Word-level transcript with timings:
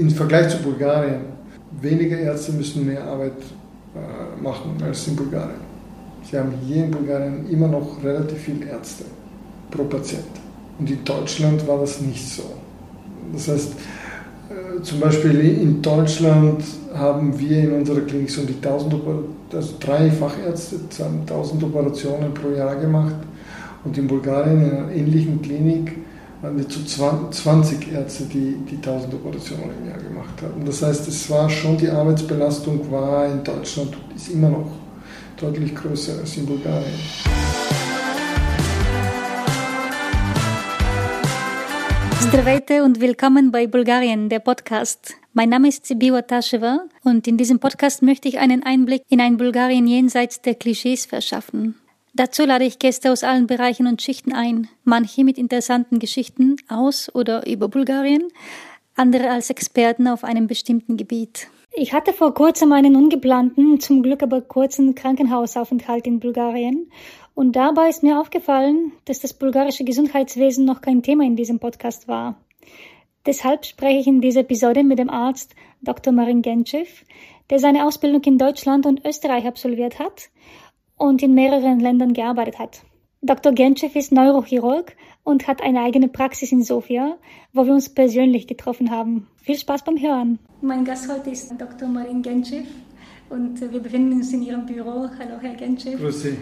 im 0.00 0.10
Vergleich 0.10 0.48
zu 0.48 0.62
Bulgarien, 0.62 1.20
weniger 1.80 2.18
Ärzte 2.18 2.52
müssen 2.52 2.86
mehr 2.86 3.04
Arbeit 3.04 3.32
äh, 3.94 4.42
machen 4.42 4.72
als 4.82 5.06
in 5.06 5.16
Bulgarien. 5.16 5.60
Sie 6.28 6.38
haben 6.38 6.52
hier 6.66 6.84
in 6.84 6.90
Bulgarien 6.90 7.48
immer 7.50 7.68
noch 7.68 8.02
relativ 8.02 8.38
viele 8.38 8.66
Ärzte 8.66 9.04
pro 9.70 9.84
Patient. 9.84 10.24
Und 10.78 10.90
in 10.90 11.04
Deutschland 11.04 11.66
war 11.68 11.80
das 11.80 12.00
nicht 12.00 12.26
so. 12.26 12.44
Das 13.32 13.48
heißt, 13.48 13.72
äh, 14.48 14.82
zum 14.82 15.00
Beispiel 15.00 15.38
in 15.40 15.82
Deutschland 15.82 16.64
haben 16.94 17.38
wir 17.38 17.58
in 17.58 17.72
unserer 17.72 18.00
Klinik 18.00 18.30
so 18.30 18.42
die 18.42 18.54
1000 18.54 18.94
also 19.52 19.74
drei 19.80 20.10
Fachärzte 20.10 20.76
haben 21.04 21.20
1000 21.20 21.62
Operationen 21.64 22.32
pro 22.32 22.50
Jahr 22.50 22.76
gemacht 22.76 23.16
und 23.84 23.98
in 23.98 24.06
Bulgarien 24.06 24.62
in 24.62 24.70
einer 24.70 24.92
ähnlichen 24.92 25.42
Klinik 25.42 25.92
waren 26.41 26.57
wir 26.57 26.69
zu 26.69 26.83
20 26.85 27.91
Ärzte, 27.91 28.25
die, 28.25 28.57
die 28.69 28.75
1000 28.75 29.13
Operationen 29.15 29.71
im 29.81 29.89
Jahr 29.89 29.97
gemacht 29.97 30.41
haben. 30.41 30.65
Das 30.65 30.81
heißt, 30.81 31.07
es 31.07 31.29
war 31.29 31.49
schon 31.49 31.77
die 31.77 31.89
Arbeitsbelastung 31.89 32.91
war 32.91 33.25
in 33.25 33.43
Deutschland 33.43 33.95
ist 34.15 34.29
immer 34.29 34.49
noch 34.49 34.71
deutlich 35.39 35.73
größer 35.75 36.19
als 36.19 36.37
in 36.37 36.45
Bulgarien. 36.45 36.99
Здравейте 42.19 42.83
und 42.83 43.01
willkommen 43.01 43.51
bei 43.51 43.65
Bulgarien, 43.65 44.29
der 44.29 44.39
Podcast. 44.39 45.13
Mein 45.33 45.49
Name 45.49 45.69
ist 45.69 45.85
Sibiwa 45.85 46.21
Tasheva 46.21 46.85
und 47.03 47.27
in 47.27 47.37
diesem 47.37 47.59
Podcast 47.59 48.01
möchte 48.01 48.27
ich 48.27 48.39
einen 48.39 48.63
Einblick 48.63 49.03
in 49.09 49.21
ein 49.21 49.37
Bulgarien 49.37 49.87
jenseits 49.87 50.41
der 50.41 50.55
Klischees 50.55 51.05
verschaffen. 51.05 51.75
Dazu 52.20 52.44
lade 52.44 52.66
ich 52.66 52.78
Gäste 52.78 53.10
aus 53.10 53.24
allen 53.24 53.46
Bereichen 53.46 53.86
und 53.86 54.02
Schichten 54.02 54.34
ein, 54.34 54.68
manche 54.84 55.24
mit 55.24 55.38
interessanten 55.38 55.98
Geschichten 55.98 56.56
aus 56.68 57.10
oder 57.14 57.46
über 57.46 57.68
Bulgarien, 57.68 58.28
andere 58.94 59.30
als 59.30 59.48
Experten 59.48 60.06
auf 60.06 60.22
einem 60.22 60.46
bestimmten 60.46 60.98
Gebiet. 60.98 61.48
Ich 61.72 61.94
hatte 61.94 62.12
vor 62.12 62.34
kurzem 62.34 62.72
einen 62.72 62.94
ungeplanten, 62.94 63.80
zum 63.80 64.02
Glück 64.02 64.22
aber 64.22 64.42
kurzen 64.42 64.94
Krankenhausaufenthalt 64.94 66.06
in 66.06 66.20
Bulgarien 66.20 66.92
und 67.34 67.56
dabei 67.56 67.88
ist 67.88 68.02
mir 68.02 68.20
aufgefallen, 68.20 68.92
dass 69.06 69.20
das 69.20 69.32
bulgarische 69.32 69.84
Gesundheitswesen 69.84 70.66
noch 70.66 70.82
kein 70.82 71.02
Thema 71.02 71.24
in 71.24 71.36
diesem 71.36 71.58
Podcast 71.58 72.06
war. 72.06 72.36
Deshalb 73.24 73.64
spreche 73.64 74.00
ich 74.00 74.06
in 74.06 74.20
dieser 74.20 74.40
Episode 74.40 74.84
mit 74.84 74.98
dem 74.98 75.08
Arzt 75.08 75.54
Dr. 75.80 76.12
Marin 76.12 76.42
Genchev, 76.42 77.02
der 77.48 77.60
seine 77.60 77.86
Ausbildung 77.86 78.22
in 78.24 78.36
Deutschland 78.36 78.84
und 78.84 79.06
Österreich 79.06 79.46
absolviert 79.46 79.98
hat 79.98 80.28
und 81.00 81.22
in 81.22 81.34
mehreren 81.34 81.80
Ländern 81.80 82.12
gearbeitet 82.12 82.58
hat. 82.58 82.82
Dr. 83.22 83.52
Genchev 83.52 83.98
ist 83.98 84.12
Neurochirurg 84.12 84.94
und 85.24 85.46
hat 85.48 85.62
eine 85.62 85.80
eigene 85.80 86.08
Praxis 86.08 86.52
in 86.52 86.62
Sofia, 86.62 87.16
wo 87.52 87.64
wir 87.66 87.72
uns 87.72 87.88
persönlich 87.88 88.46
getroffen 88.46 88.90
haben. 88.90 89.26
Viel 89.36 89.58
Spaß 89.58 89.84
beim 89.84 90.00
Hören. 90.00 90.38
Mein 90.60 90.84
Gast 90.84 91.10
heute 91.10 91.30
ist 91.30 91.52
Dr. 91.58 91.88
Marin 91.88 92.22
Genchev 92.22 92.66
und 93.30 93.60
wir 93.60 93.80
befinden 93.80 94.12
uns 94.12 94.32
in 94.32 94.42
Ihrem 94.42 94.66
Büro. 94.66 95.08
Hallo, 95.18 95.38
Herr 95.40 95.54
Genchev. 95.54 95.96
Grüß 95.96 96.22
Sie. 96.22 96.36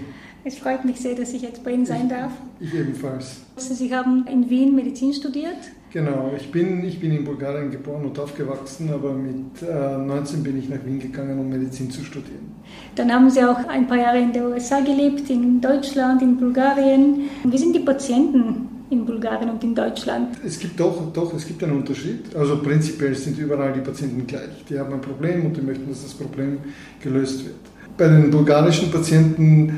Es 0.44 0.58
freut 0.58 0.84
mich 0.84 1.00
sehr, 1.00 1.14
dass 1.14 1.32
ich 1.32 1.42
jetzt 1.42 1.62
bei 1.62 1.72
Ihnen 1.72 1.86
sein 1.86 2.08
darf. 2.08 2.32
Ich 2.58 2.74
ebenfalls. 2.74 3.42
Also 3.54 3.74
Sie 3.74 3.94
haben 3.94 4.26
in 4.26 4.50
Wien 4.50 4.74
Medizin 4.74 5.12
studiert? 5.12 5.58
Genau, 5.90 6.30
ich 6.36 6.50
bin, 6.52 6.84
ich 6.84 7.00
bin 7.00 7.12
in 7.12 7.24
Bulgarien 7.24 7.70
geboren 7.70 8.04
und 8.04 8.18
aufgewachsen, 8.18 8.90
aber 8.92 9.14
mit 9.14 9.62
äh, 9.62 9.96
19 9.96 10.42
bin 10.42 10.58
ich 10.58 10.68
nach 10.68 10.84
Wien 10.84 10.98
gegangen, 10.98 11.38
um 11.38 11.48
Medizin 11.48 11.90
zu 11.90 12.04
studieren. 12.04 12.52
Dann 12.94 13.10
haben 13.10 13.30
Sie 13.30 13.42
auch 13.42 13.66
ein 13.68 13.86
paar 13.86 13.96
Jahre 13.96 14.18
in 14.18 14.32
den 14.32 14.44
USA 14.44 14.80
gelebt, 14.80 15.30
in 15.30 15.60
Deutschland, 15.60 16.20
in 16.20 16.36
Bulgarien. 16.36 17.30
Wie 17.44 17.56
sind 17.56 17.74
die 17.74 17.80
Patienten 17.80 18.68
in 18.90 19.06
Bulgarien 19.06 19.48
und 19.48 19.64
in 19.64 19.74
Deutschland? 19.74 20.36
Es 20.44 20.58
gibt 20.58 20.78
doch, 20.78 21.10
doch, 21.12 21.32
es 21.32 21.46
gibt 21.46 21.62
einen 21.64 21.78
Unterschied. 21.78 22.36
Also 22.36 22.58
prinzipiell 22.58 23.14
sind 23.14 23.38
überall 23.38 23.72
die 23.72 23.80
Patienten 23.80 24.26
gleich. 24.26 24.64
Die 24.68 24.78
haben 24.78 24.92
ein 24.92 25.00
Problem 25.00 25.46
und 25.46 25.56
die 25.56 25.62
möchten, 25.62 25.88
dass 25.88 26.02
das 26.02 26.12
Problem 26.12 26.58
gelöst 27.02 27.46
wird. 27.46 27.56
Bei 27.96 28.08
den 28.08 28.30
bulgarischen 28.30 28.90
Patienten 28.90 29.70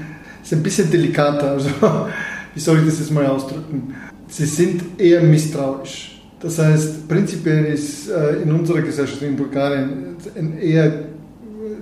ist 0.42 0.52
es 0.52 0.58
ein 0.58 0.62
bisschen 0.62 0.90
delikater. 0.90 1.52
Also, 1.52 1.70
wie 2.54 2.60
soll 2.60 2.80
ich 2.80 2.86
das 2.86 2.98
jetzt 2.98 3.12
mal 3.12 3.26
ausdrücken? 3.26 3.94
Sie 4.30 4.46
sind 4.46 4.98
eher 4.98 5.22
misstrauisch. 5.22 6.20
Das 6.40 6.58
heißt, 6.58 7.06
prinzipiell 7.08 7.66
ist 7.66 8.08
äh, 8.08 8.42
in 8.42 8.52
unserer 8.52 8.80
Gesellschaft 8.80 9.20
in 9.22 9.36
Bulgarien 9.36 10.16
ein 10.36 10.58
eher 10.58 11.10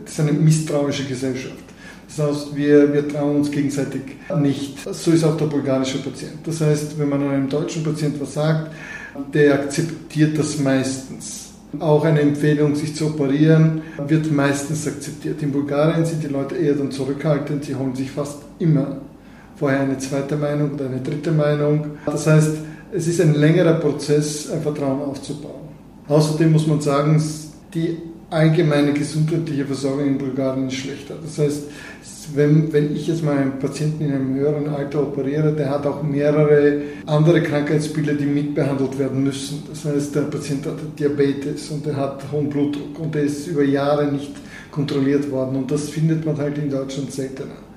ist 0.05 0.21
eine 0.21 0.33
misstrauische 0.33 1.05
Gesellschaft. 1.05 1.55
Das 2.09 2.27
heißt, 2.27 2.57
wir, 2.57 2.93
wir 2.93 3.07
trauen 3.07 3.37
uns 3.37 3.51
gegenseitig 3.51 4.01
nicht. 4.41 4.79
So 4.93 5.11
ist 5.13 5.25
auch 5.25 5.37
der 5.37 5.47
bulgarische 5.47 5.99
Patient. 5.99 6.39
Das 6.45 6.61
heißt, 6.61 6.99
wenn 6.99 7.09
man 7.09 7.23
einem 7.23 7.49
deutschen 7.49 7.85
Patient 7.85 8.19
was 8.21 8.35
sagt, 8.35 8.73
der 9.35 9.55
akzeptiert 9.55 10.39
das 10.39 10.59
meistens. 10.59 11.51
Auch 11.79 12.05
eine 12.05 12.21
Empfehlung, 12.21 12.75
sich 12.75 12.95
zu 12.95 13.09
operieren, 13.09 13.83
wird 14.07 14.33
meistens 14.33 14.87
akzeptiert. 14.87 15.43
In 15.43 15.53
Bulgarien 15.53 16.07
sind 16.07 16.23
die 16.23 16.29
Leute 16.29 16.57
eher 16.57 16.75
dann 16.75 16.91
zurückhaltend, 16.91 17.67
sie 17.67 17.75
holen 17.75 17.95
sich 17.95 18.11
fast 18.11 18.39
immer 18.59 19.03
vorher 19.59 19.81
eine 19.81 19.99
zweite 19.99 20.37
Meinung 20.37 20.75
oder 20.75 20.87
eine 20.87 21.01
dritte 21.01 21.33
Meinung. 21.33 21.87
Das 22.07 22.27
heißt, 22.27 22.57
es 22.93 23.07
ist 23.07 23.21
ein 23.21 23.35
längerer 23.35 23.75
Prozess, 23.75 24.51
ein 24.51 24.63
Vertrauen 24.63 25.03
aufzubauen. 25.03 25.69
Außerdem 26.09 26.53
muss 26.53 26.67
man 26.67 26.81
sagen, 26.81 27.23
die 27.75 27.99
allgemeine 28.31 28.93
gesundheitliche 28.93 29.65
Versorgung 29.65 30.07
in 30.07 30.19
Bulgarien 30.19 30.69
ist 30.69 30.75
schlechter. 30.75 31.15
Das 31.23 31.39
heißt, 31.39 31.63
wenn, 32.35 32.73
wenn 32.73 32.95
ich 32.95 33.09
jetzt 33.09 33.25
mal 33.25 33.39
einen 33.39 33.59
Patienten 33.59 34.05
in 34.05 34.13
einem 34.13 34.35
höheren 34.35 34.69
Alter 34.69 35.03
operiere, 35.03 35.53
der 35.53 35.71
hat 35.71 35.87
auch 35.87 36.03
mehrere 36.03 36.83
andere 37.07 37.43
Krankheitsbilder, 37.43 38.15
die 38.15 38.27
mitbehandelt 38.27 38.99
werden 38.99 39.25
müssen. 39.25 39.63
Das 39.69 39.85
heißt, 39.85 40.15
der 40.15 40.23
Patient 40.23 40.67
hat 40.67 40.77
Diabetes 40.99 41.71
und 41.71 41.87
er 41.87 41.97
hat 41.97 42.23
hohen 42.31 42.49
Blutdruck 42.51 42.99
und 42.99 43.15
der 43.15 43.23
ist 43.23 43.47
über 43.47 43.65
Jahre 43.65 44.07
nicht 44.13 44.33
kontrolliert 44.71 45.31
worden 45.31 45.57
und 45.57 45.71
das 45.71 45.89
findet 45.89 46.25
man 46.27 46.37
halt 46.37 46.59
in 46.59 46.71
Deutschland 46.71 47.11
seltener. 47.13 47.68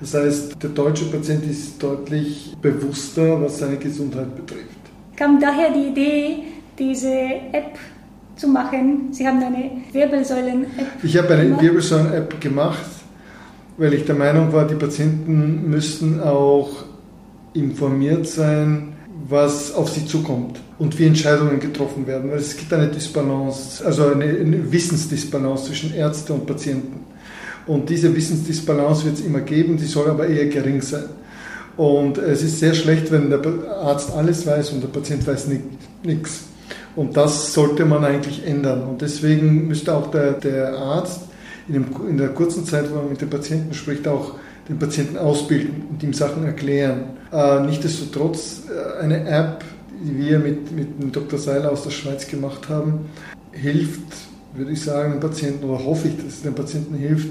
Das 0.00 0.14
heißt, 0.14 0.62
der 0.62 0.70
deutsche 0.70 1.06
Patient 1.06 1.44
ist 1.44 1.82
deutlich 1.82 2.54
bewusster, 2.60 3.40
was 3.40 3.58
seine 3.58 3.76
Gesundheit 3.76 4.34
betrifft. 4.36 4.66
Kam 5.16 5.40
daher 5.40 5.72
die 5.72 5.88
Idee, 5.88 6.36
diese 6.78 7.12
App 7.52 7.78
zu 8.36 8.48
machen. 8.48 9.08
Sie 9.12 9.26
haben 9.26 9.42
eine 9.42 9.70
Wirbelsäulen-App 9.92 11.02
Ich 11.02 11.16
habe 11.16 11.34
eine 11.34 11.60
Wirbelsäulen-App 11.60 12.38
gemacht, 12.40 12.84
weil 13.78 13.94
ich 13.94 14.04
der 14.04 14.14
Meinung 14.14 14.52
war, 14.52 14.66
die 14.66 14.74
Patienten 14.74 15.70
müssten 15.70 16.20
auch 16.20 16.68
informiert 17.54 18.26
sein, 18.26 18.92
was 19.28 19.74
auf 19.74 19.90
sie 19.90 20.04
zukommt 20.04 20.60
und 20.78 20.98
wie 20.98 21.06
Entscheidungen 21.06 21.58
getroffen 21.58 22.06
werden. 22.06 22.30
Weil 22.30 22.38
es 22.38 22.54
gibt 22.54 22.72
eine 22.72 22.88
Disbalance, 22.88 23.84
also 23.84 24.08
eine, 24.08 24.24
eine 24.24 24.70
Wissensdisbalance 24.70 25.66
zwischen 25.66 25.94
Ärzte 25.94 26.34
und 26.34 26.46
Patienten. 26.46 27.05
Und 27.66 27.90
diese 27.90 28.14
Wissensdisbalance 28.14 29.04
wird 29.04 29.16
es 29.16 29.24
immer 29.24 29.40
geben, 29.40 29.76
die 29.76 29.86
soll 29.86 30.08
aber 30.08 30.26
eher 30.26 30.46
gering 30.46 30.80
sein. 30.82 31.04
Und 31.76 32.16
es 32.18 32.42
ist 32.42 32.60
sehr 32.60 32.74
schlecht, 32.74 33.10
wenn 33.12 33.28
der 33.28 33.40
Arzt 33.82 34.10
alles 34.12 34.46
weiß 34.46 34.70
und 34.70 34.82
der 34.82 34.88
Patient 34.88 35.26
weiß 35.26 35.48
nichts. 36.02 36.44
Und 36.94 37.16
das 37.16 37.52
sollte 37.52 37.84
man 37.84 38.04
eigentlich 38.04 38.46
ändern. 38.46 38.82
Und 38.84 39.02
deswegen 39.02 39.68
müsste 39.68 39.94
auch 39.94 40.10
der, 40.10 40.32
der 40.32 40.74
Arzt 40.78 41.20
in, 41.68 41.74
dem, 41.74 41.84
in 42.08 42.16
der 42.16 42.28
kurzen 42.28 42.64
Zeit, 42.64 42.90
wo 42.90 42.96
man 42.96 43.10
mit 43.10 43.20
dem 43.20 43.28
Patienten 43.28 43.74
spricht, 43.74 44.08
auch 44.08 44.32
den 44.68 44.78
Patienten 44.78 45.18
ausbilden 45.18 45.82
und 45.90 46.02
ihm 46.02 46.14
Sachen 46.14 46.44
erklären. 46.44 47.04
Äh, 47.32 47.60
Nichtsdestotrotz 47.60 48.62
äh, 48.68 49.02
eine 49.02 49.28
App, 49.28 49.62
die 50.02 50.16
wir 50.18 50.38
mit, 50.38 50.72
mit 50.72 51.00
dem 51.00 51.12
Dr. 51.12 51.38
Seiler 51.38 51.72
aus 51.72 51.82
der 51.82 51.90
Schweiz 51.90 52.26
gemacht 52.26 52.68
haben, 52.70 53.06
hilft, 53.52 54.00
würde 54.54 54.72
ich 54.72 54.82
sagen, 54.82 55.12
dem 55.12 55.20
Patienten, 55.20 55.64
oder 55.64 55.84
hoffe 55.84 56.08
ich, 56.08 56.16
dass 56.16 56.26
es 56.26 56.42
dem 56.42 56.54
Patienten 56.54 56.94
hilft, 56.94 57.28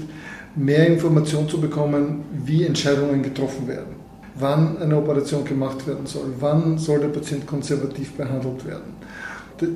mehr 0.56 0.86
Informationen 0.86 1.48
zu 1.48 1.60
bekommen, 1.60 2.24
wie 2.44 2.64
Entscheidungen 2.64 3.22
getroffen 3.22 3.68
werden. 3.68 3.96
Wann 4.38 4.78
eine 4.78 4.96
Operation 4.96 5.44
gemacht 5.44 5.86
werden 5.86 6.06
soll, 6.06 6.32
wann 6.40 6.78
soll 6.78 7.00
der 7.00 7.08
Patient 7.08 7.46
konservativ 7.46 8.12
behandelt 8.12 8.66
werden 8.66 8.94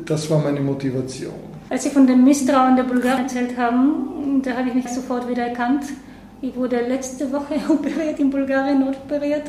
das 0.07 0.31
war 0.31 0.39
meine 0.43 0.61
Motivation. 0.61 1.35
Als 1.69 1.85
Sie 1.85 1.91
von 1.91 2.07
dem 2.07 2.25
Misstrauen 2.25 2.77
der 2.77 2.83
Bulgaren 2.85 3.23
erzählt 3.23 3.57
haben, 3.57 4.43
da 4.43 4.57
habe 4.57 4.69
ich 4.69 4.75
mich 4.75 4.89
sofort 4.89 5.29
wieder 5.29 5.47
erkannt. 5.47 5.85
Ich 6.43 6.57
wurde 6.57 6.81
letzte 6.89 7.31
Woche 7.33 7.55
operiert 7.69 8.19
in 8.19 8.31
Bulgarien, 8.31 8.83
operiert. 8.89 9.45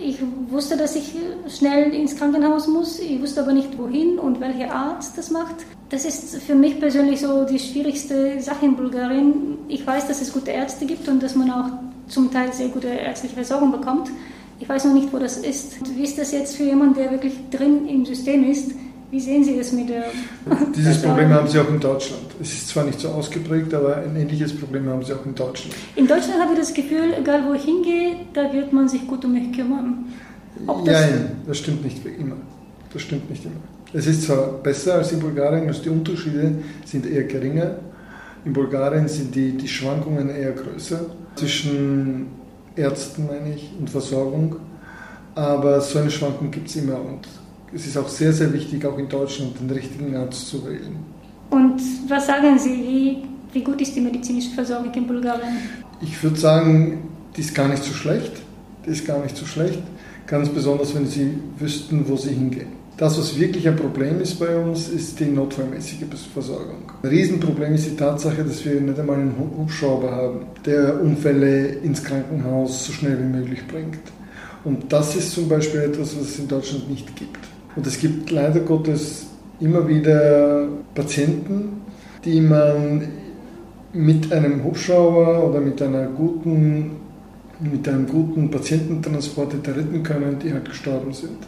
Ich 0.00 0.18
wusste, 0.48 0.76
dass 0.76 0.94
ich 0.94 1.12
schnell 1.48 1.92
ins 1.92 2.16
Krankenhaus 2.16 2.68
muss. 2.68 3.00
Ich 3.00 3.20
wusste 3.20 3.42
aber 3.42 3.52
nicht, 3.52 3.76
wohin 3.76 4.18
und 4.18 4.40
welcher 4.40 4.72
Arzt 4.72 5.18
das 5.18 5.30
macht. 5.30 5.56
Das 5.88 6.04
ist 6.04 6.36
für 6.42 6.54
mich 6.54 6.78
persönlich 6.78 7.20
so 7.20 7.44
die 7.44 7.58
schwierigste 7.58 8.40
Sache 8.40 8.66
in 8.66 8.76
Bulgarien. 8.76 9.58
Ich 9.68 9.84
weiß, 9.84 10.06
dass 10.06 10.20
es 10.20 10.32
gute 10.32 10.52
Ärzte 10.52 10.86
gibt 10.86 11.08
und 11.08 11.22
dass 11.22 11.34
man 11.34 11.50
auch 11.50 11.68
zum 12.08 12.30
Teil 12.30 12.52
sehr 12.52 12.68
gute 12.68 12.88
ärztliche 12.88 13.34
Versorgung 13.34 13.72
bekommt. 13.72 14.10
Ich 14.60 14.68
weiß 14.68 14.84
noch 14.84 14.94
nicht, 14.94 15.12
wo 15.12 15.18
das 15.18 15.38
ist. 15.38 15.96
Wie 15.96 16.04
ist 16.04 16.16
das 16.16 16.32
jetzt 16.32 16.56
für 16.56 16.64
jemanden, 16.64 16.94
der 16.94 17.10
wirklich 17.10 17.34
drin 17.50 17.88
im 17.88 18.06
System 18.06 18.48
ist? 18.48 18.72
Wie 19.10 19.20
sehen 19.20 19.44
Sie 19.44 19.56
das 19.56 19.72
mit 19.72 19.88
der... 19.88 20.04
Dieses 20.76 21.02
Problem 21.02 21.30
haben 21.30 21.46
Sie 21.46 21.58
auch 21.60 21.68
in 21.68 21.78
Deutschland. 21.78 22.22
Es 22.40 22.52
ist 22.52 22.68
zwar 22.68 22.84
nicht 22.84 22.98
so 22.98 23.08
ausgeprägt, 23.08 23.72
aber 23.72 23.96
ein 23.98 24.16
ähnliches 24.16 24.54
Problem 24.56 24.88
haben 24.88 25.02
Sie 25.04 25.12
auch 25.12 25.24
in 25.24 25.34
Deutschland. 25.34 25.74
In 25.94 26.06
Deutschland 26.08 26.40
habe 26.40 26.54
ich 26.54 26.58
das 26.58 26.74
Gefühl, 26.74 27.14
egal 27.18 27.44
wo 27.46 27.54
ich 27.54 27.62
hingehe, 27.62 28.16
da 28.32 28.52
wird 28.52 28.72
man 28.72 28.88
sich 28.88 29.06
gut 29.06 29.24
um 29.24 29.32
mich 29.32 29.52
kümmern. 29.52 30.06
Ob 30.66 30.84
das 30.84 31.00
Nein, 31.00 31.30
das 31.46 31.58
stimmt 31.58 31.84
nicht 31.84 32.04
immer. 32.04 32.36
Das 32.92 33.02
stimmt 33.02 33.30
nicht 33.30 33.44
immer. 33.44 33.54
Es 33.92 34.06
ist 34.06 34.24
zwar 34.24 34.48
besser 34.62 34.94
als 34.94 35.12
in 35.12 35.20
Bulgarien, 35.20 35.68
also 35.68 35.82
die 35.82 35.90
Unterschiede 35.90 36.56
sind 36.84 37.06
eher 37.06 37.24
geringer. 37.24 37.76
In 38.44 38.52
Bulgarien 38.52 39.08
sind 39.08 39.34
die, 39.34 39.52
die 39.52 39.68
Schwankungen 39.68 40.30
eher 40.30 40.52
größer 40.52 41.00
zwischen 41.36 42.26
Ärzten, 42.74 43.26
meine 43.26 43.54
ich, 43.54 43.70
und 43.78 43.88
Versorgung. 43.88 44.56
Aber 45.34 45.80
so 45.80 45.98
eine 45.98 46.10
Schwankung 46.10 46.50
gibt 46.50 46.68
es 46.68 46.76
immer 46.76 47.00
und 47.00 47.26
es 47.74 47.86
ist 47.86 47.96
auch 47.96 48.08
sehr, 48.08 48.32
sehr 48.32 48.52
wichtig, 48.52 48.84
auch 48.84 48.98
in 48.98 49.08
Deutschland 49.08 49.58
den 49.60 49.70
richtigen 49.70 50.14
Arzt 50.16 50.48
zu 50.48 50.64
wählen. 50.64 50.96
Und 51.50 51.80
was 52.08 52.26
sagen 52.26 52.58
Sie, 52.58 52.70
wie, 52.70 53.18
wie 53.52 53.62
gut 53.62 53.80
ist 53.80 53.94
die 53.94 54.00
medizinische 54.00 54.50
Versorgung 54.50 54.92
in 54.94 55.06
Bulgarien? 55.06 55.56
Ich 56.00 56.22
würde 56.22 56.36
sagen, 56.36 57.08
die 57.36 57.40
ist 57.40 57.54
gar 57.54 57.68
nicht 57.68 57.82
so 57.82 57.92
schlecht. 57.92 58.32
Die 58.84 58.90
ist 58.90 59.06
gar 59.06 59.22
nicht 59.22 59.36
so 59.36 59.46
schlecht. 59.46 59.82
Ganz 60.26 60.48
besonders, 60.48 60.94
wenn 60.94 61.06
Sie 61.06 61.38
wüssten, 61.58 62.08
wo 62.08 62.16
Sie 62.16 62.30
hingehen. 62.30 62.68
Das, 62.96 63.18
was 63.18 63.38
wirklich 63.38 63.68
ein 63.68 63.76
Problem 63.76 64.20
ist 64.22 64.38
bei 64.38 64.56
uns, 64.56 64.88
ist 64.88 65.20
die 65.20 65.26
notfallmäßige 65.26 66.06
Versorgung. 66.32 66.90
Ein 67.02 67.08
Riesenproblem 67.10 67.74
ist 67.74 67.86
die 67.86 67.96
Tatsache, 67.96 68.42
dass 68.42 68.64
wir 68.64 68.80
nicht 68.80 68.98
einmal 68.98 69.16
einen 69.16 69.34
Hubschrauber 69.38 70.10
haben, 70.10 70.46
der 70.64 71.00
Unfälle 71.02 71.66
ins 71.66 72.02
Krankenhaus 72.02 72.86
so 72.86 72.92
schnell 72.92 73.18
wie 73.18 73.36
möglich 73.38 73.66
bringt. 73.68 73.98
Und 74.64 74.90
das 74.90 75.14
ist 75.14 75.32
zum 75.32 75.46
Beispiel 75.48 75.80
etwas, 75.80 76.16
was 76.16 76.28
es 76.28 76.38
in 76.38 76.48
Deutschland 76.48 76.88
nicht 76.88 77.14
gibt. 77.14 77.38
Und 77.76 77.86
es 77.86 77.98
gibt 77.98 78.30
leider 78.30 78.60
Gottes 78.60 79.26
immer 79.60 79.86
wieder 79.86 80.66
Patienten, 80.94 81.82
die 82.24 82.40
man 82.40 83.08
mit 83.92 84.32
einem 84.32 84.64
Hubschrauber 84.64 85.48
oder 85.48 85.60
mit 85.60 85.80
einer 85.80 86.06
guten 86.06 86.96
mit 87.58 87.88
einem 87.88 88.06
guten 88.06 88.50
Patiententransport 88.50 89.54
hätte 89.54 89.74
retten 89.76 90.02
können, 90.02 90.38
die 90.38 90.52
halt 90.52 90.66
gestorben 90.66 91.12
sind. 91.14 91.38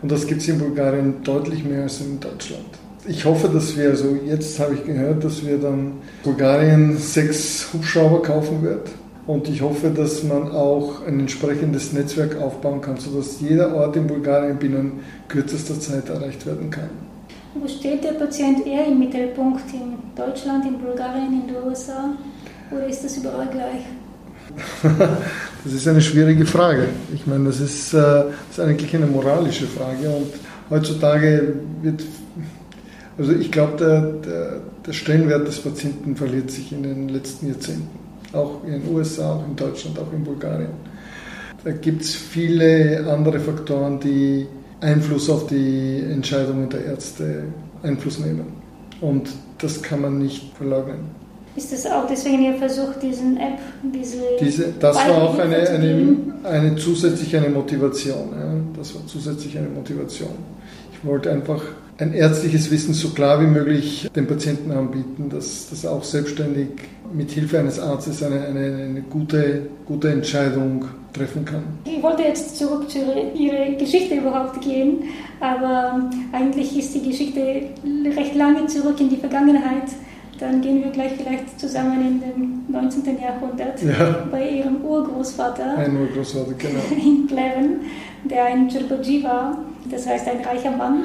Und 0.00 0.10
das 0.10 0.26
gibt 0.26 0.40
es 0.40 0.48
in 0.48 0.58
Bulgarien 0.58 1.22
deutlich 1.22 1.64
mehr 1.64 1.82
als 1.82 2.00
in 2.00 2.18
Deutschland. 2.18 2.64
Ich 3.06 3.24
hoffe, 3.24 3.48
dass 3.48 3.76
wir, 3.76 3.90
also 3.90 4.16
jetzt 4.24 4.58
habe 4.58 4.74
ich 4.74 4.84
gehört, 4.84 5.24
dass 5.24 5.44
wir 5.44 5.58
dann 5.58 5.92
Bulgarien 6.22 6.96
sechs 6.96 7.68
Hubschrauber 7.72 8.22
kaufen 8.22 8.62
wird. 8.62 8.88
Und 9.26 9.48
ich 9.48 9.62
hoffe, 9.62 9.90
dass 9.90 10.24
man 10.24 10.50
auch 10.50 11.06
ein 11.06 11.20
entsprechendes 11.20 11.92
Netzwerk 11.92 12.40
aufbauen 12.40 12.80
kann, 12.80 12.96
sodass 12.96 13.40
jeder 13.40 13.74
Ort 13.74 13.96
in 13.96 14.06
Bulgarien 14.08 14.58
binnen 14.58 15.00
kürzester 15.28 15.78
Zeit 15.78 16.08
erreicht 16.08 16.44
werden 16.44 16.70
kann. 16.70 16.90
Wo 17.54 17.68
steht 17.68 18.02
der 18.02 18.12
Patient 18.12 18.66
eher 18.66 18.86
im 18.86 18.98
Mittelpunkt? 18.98 19.62
In 19.72 19.94
Deutschland, 20.16 20.66
in 20.66 20.78
Bulgarien, 20.78 21.32
in 21.32 21.46
den 21.46 21.62
USA? 21.64 22.14
Oder 22.72 22.86
ist 22.86 23.04
das 23.04 23.18
überall 23.18 23.46
gleich? 23.48 23.82
das 25.64 25.72
ist 25.72 25.86
eine 25.86 26.00
schwierige 26.00 26.44
Frage. 26.44 26.88
Ich 27.14 27.26
meine, 27.26 27.44
das 27.44 27.60
ist, 27.60 27.94
äh, 27.94 27.96
das 27.96 28.32
ist 28.52 28.60
eigentlich 28.60 28.94
eine 28.96 29.06
moralische 29.06 29.66
Frage 29.66 30.08
und 30.08 30.32
heutzutage 30.68 31.54
wird, 31.82 32.02
also 33.18 33.32
ich 33.32 33.52
glaube, 33.52 33.76
der, 33.78 34.00
der, 34.00 34.60
der 34.86 34.92
Stellenwert 34.92 35.46
des 35.46 35.60
Patienten 35.60 36.16
verliert 36.16 36.50
sich 36.50 36.72
in 36.72 36.82
den 36.82 37.08
letzten 37.08 37.48
Jahrzehnten. 37.48 38.01
Auch 38.32 38.64
in 38.64 38.72
den 38.72 38.94
USA, 38.94 39.34
auch 39.34 39.44
in 39.46 39.56
Deutschland, 39.56 39.98
auch 39.98 40.12
in 40.12 40.24
Bulgarien. 40.24 40.70
Da 41.64 41.70
gibt 41.72 42.02
es 42.02 42.14
viele 42.14 43.04
andere 43.08 43.38
Faktoren, 43.38 44.00
die 44.00 44.46
Einfluss 44.80 45.30
auf 45.30 45.46
die 45.46 46.02
Entscheidungen 46.10 46.68
der 46.68 46.84
Ärzte 46.86 47.44
Einfluss 47.82 48.18
nehmen. 48.18 48.46
Und 49.00 49.28
das 49.58 49.80
kann 49.82 50.00
man 50.00 50.18
nicht 50.18 50.56
verleugnen. 50.56 51.22
Ist 51.54 51.70
das 51.70 51.86
auch 51.86 52.06
deswegen 52.06 52.42
Ihr 52.44 52.54
Versuch, 52.54 52.94
diesen 53.00 53.36
App, 53.36 53.58
diese. 53.94 54.16
diese 54.40 54.72
das 54.80 54.96
war 54.96 55.22
auch 55.22 55.38
eine, 55.38 55.68
eine, 55.68 56.16
eine 56.44 56.76
zusätzliche 56.76 57.38
eine 57.38 57.50
Motivation. 57.50 58.30
Ja. 58.32 58.54
Das 58.78 58.94
war 58.94 59.06
zusätzlich 59.06 59.58
eine 59.58 59.68
Motivation. 59.68 60.30
Ich 60.92 61.06
wollte 61.06 61.30
einfach 61.30 61.62
ein 61.98 62.14
ärztliches 62.14 62.70
Wissen 62.70 62.94
so 62.94 63.10
klar 63.10 63.40
wie 63.40 63.46
möglich 63.46 64.08
den 64.14 64.26
Patienten 64.26 64.70
anbieten, 64.70 65.28
dass 65.28 65.68
das 65.70 65.86
auch 65.86 66.02
selbstständig 66.02 66.68
mit 67.12 67.30
Hilfe 67.30 67.58
eines 67.58 67.78
Arztes 67.78 68.22
eine, 68.22 68.40
eine, 68.46 68.60
eine 68.60 69.02
gute, 69.02 69.66
gute 69.84 70.10
Entscheidung 70.10 70.86
treffen 71.12 71.44
kann. 71.44 71.62
Ich 71.84 72.02
wollte 72.02 72.22
jetzt 72.22 72.56
zurück 72.56 72.88
zu 72.88 72.98
Ihrer 73.34 73.72
Geschichte 73.76 74.14
überhaupt 74.14 74.60
gehen, 74.62 75.04
aber 75.40 76.10
eigentlich 76.32 76.76
ist 76.78 76.94
die 76.94 77.02
Geschichte 77.02 77.40
recht 78.16 78.34
lange 78.34 78.66
zurück 78.66 78.98
in 79.00 79.10
die 79.10 79.18
Vergangenheit 79.18 79.88
dann 80.42 80.60
gehen 80.60 80.82
wir 80.82 80.90
gleich 80.90 81.12
vielleicht 81.12 81.60
zusammen 81.60 82.00
in 82.00 82.20
den 82.20 82.64
19. 82.68 83.04
Jahrhundert 83.20 83.80
ja. 83.80 84.26
bei 84.30 84.50
ihrem 84.50 84.84
Urgroßvater. 84.84 85.78
Ein 85.78 85.96
Urgroßvater, 85.96 86.54
genau. 86.58 86.80
In 86.90 87.28
Pleven, 87.28 87.82
der 88.24 88.46
ein 88.46 88.68
Chirurgie 88.68 89.22
war, 89.22 89.58
das 89.88 90.04
heißt 90.04 90.26
ein 90.28 90.44
reicher 90.44 90.76
Mann. 90.76 91.04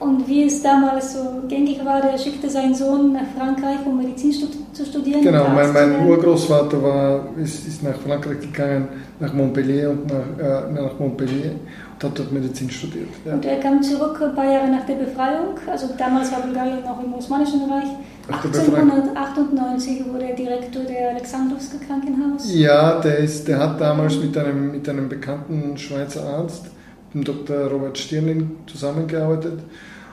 Und 0.00 0.26
wie 0.26 0.44
es 0.44 0.60
damals 0.60 1.14
so 1.14 1.42
gängig 1.48 1.84
war, 1.84 2.00
der 2.02 2.18
schickte 2.18 2.50
seinen 2.50 2.74
Sohn 2.74 3.12
nach 3.12 3.26
Frankreich, 3.36 3.78
um 3.86 3.96
Medizin 3.96 4.32
zu 4.32 4.84
studieren. 4.84 5.22
Genau, 5.22 5.48
mein, 5.48 5.72
mein 5.72 6.06
Urgroßvater 6.06 6.82
war, 6.82 7.26
ist, 7.40 7.66
ist, 7.68 7.82
nach 7.82 7.96
Frankreich 7.96 8.40
gegangen, 8.40 8.88
nach 9.20 9.32
Montpellier 9.32 9.90
und 9.90 10.06
nach, 10.06 10.44
äh, 10.44 10.72
nach 10.72 10.98
Montpellier 10.98 11.52
und 11.94 12.04
hat 12.04 12.18
dort 12.18 12.32
Medizin 12.32 12.68
studiert. 12.70 13.08
Ja. 13.24 13.34
Und 13.34 13.44
er 13.44 13.60
kam 13.60 13.80
zurück 13.82 14.20
ein 14.20 14.34
paar 14.34 14.50
Jahre 14.50 14.68
nach 14.68 14.84
der 14.84 14.96
Befreiung, 14.96 15.54
also 15.70 15.88
damals 15.96 16.32
war 16.32 16.40
Bulgarien 16.40 16.82
noch 16.82 17.02
im 17.02 17.14
Osmanischen 17.14 17.70
Reich. 17.70 17.90
1898 18.26 20.06
wurde 20.12 20.24
er 20.24 20.34
Direktor 20.34 20.82
der 20.82 21.10
Alexandrowska 21.10 21.76
Krankenhaus. 21.86 22.52
Ja, 22.52 23.00
der, 23.00 23.18
ist, 23.18 23.46
der 23.46 23.58
hat 23.58 23.80
damals 23.80 24.18
mit 24.18 24.36
einem, 24.36 24.72
mit 24.72 24.88
einem 24.88 25.08
bekannten 25.08 25.76
Schweizer 25.76 26.24
Arzt, 26.24 26.66
dem 27.14 27.24
Dr. 27.24 27.66
Robert 27.68 27.96
Stirling, 27.96 28.50
zusammengearbeitet. 28.66 29.60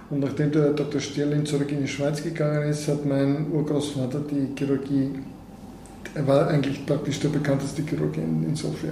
Und 0.09 0.19
nachdem 0.19 0.51
der 0.51 0.71
Dr. 0.71 0.99
Stirling 0.99 1.45
zurück 1.45 1.71
in 1.71 1.81
die 1.81 1.87
Schweiz 1.87 2.21
gegangen 2.21 2.69
ist, 2.69 2.87
hat 2.87 3.05
mein 3.05 3.47
Urgroßvater 3.51 4.19
die 4.29 4.53
Chirurgie, 4.57 5.09
er 6.13 6.27
war 6.27 6.47
eigentlich 6.47 6.85
praktisch 6.85 7.19
der 7.21 7.29
bekannteste 7.29 7.81
Chirurg 7.83 8.17
in, 8.17 8.43
in 8.43 8.55
Sofia. 8.55 8.91